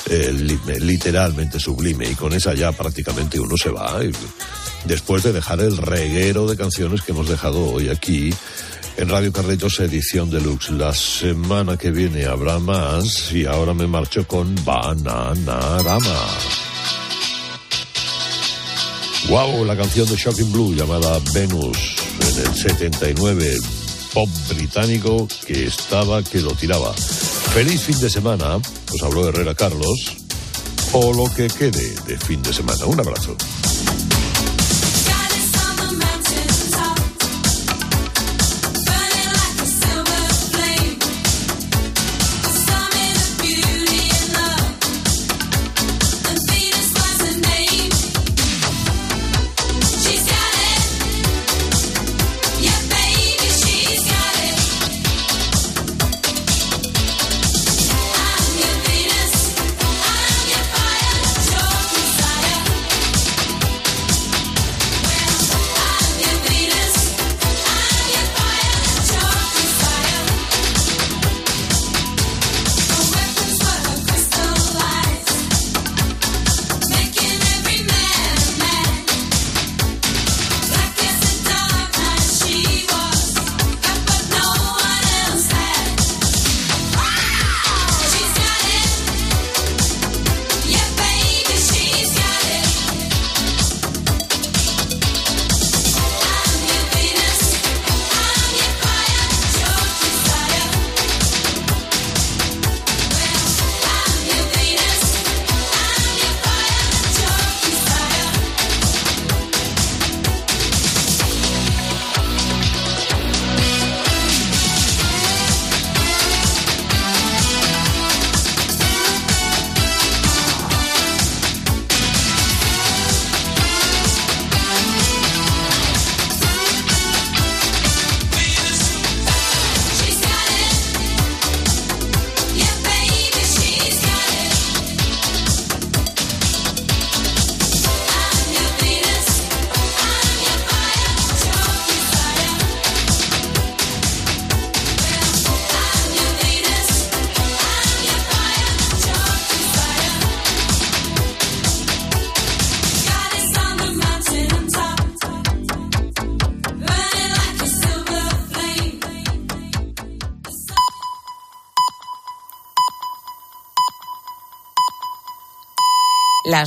eh, 0.10 0.32
li- 0.34 0.60
literalmente 0.80 1.60
sublime 1.60 2.10
y 2.10 2.16
con 2.16 2.34
esa 2.34 2.54
ya 2.54 2.72
prácticamente 2.72 3.40
uno 3.40 3.58
se 3.58 3.70
va. 3.70 4.00
después 4.86 5.24
de 5.24 5.34
dejar 5.34 5.60
el 5.60 5.76
reguero 5.78 6.48
de 6.48 6.56
canciones 6.56 7.02
que 7.02 7.12
hemos 7.12 7.28
dejado 7.28 7.60
hoy 7.72 7.90
aquí 7.90 8.34
en 8.98 9.10
Radio 9.10 9.32
Carlitos 9.34 9.80
edición 9.80 10.30
deluxe. 10.30 10.70
La 10.72 10.94
semana 10.94 11.78
que 11.78 11.92
viene 11.92 12.26
habrá 12.26 12.60
más 12.60 13.32
y 13.32 13.46
ahora 13.46 13.74
me 13.74 13.88
marcho 13.88 14.26
con 14.28 14.56
Bananarama. 14.64 16.28
Wow, 19.26 19.66
la 19.66 19.76
canción 19.76 20.08
de 20.08 20.16
Shocking 20.16 20.52
Blue 20.54 20.74
llamada 20.74 21.20
Venus 21.34 21.78
en 22.22 22.48
el 22.48 22.56
79, 22.56 23.58
pop 24.14 24.30
británico 24.48 25.28
que 25.46 25.66
estaba 25.66 26.24
que 26.24 26.40
lo 26.40 26.52
tiraba. 26.52 26.94
Feliz 26.94 27.82
fin 27.82 28.00
de 28.00 28.10
semana, 28.10 28.56
os 28.56 29.04
habló 29.04 29.28
Herrera 29.28 29.54
Carlos, 29.54 30.16
o 30.94 31.12
lo 31.12 31.26
que 31.36 31.48
quede 31.48 31.94
de 32.08 32.18
fin 32.18 32.42
de 32.42 32.54
semana. 32.54 32.86
Un 32.86 33.00
abrazo. 33.00 33.36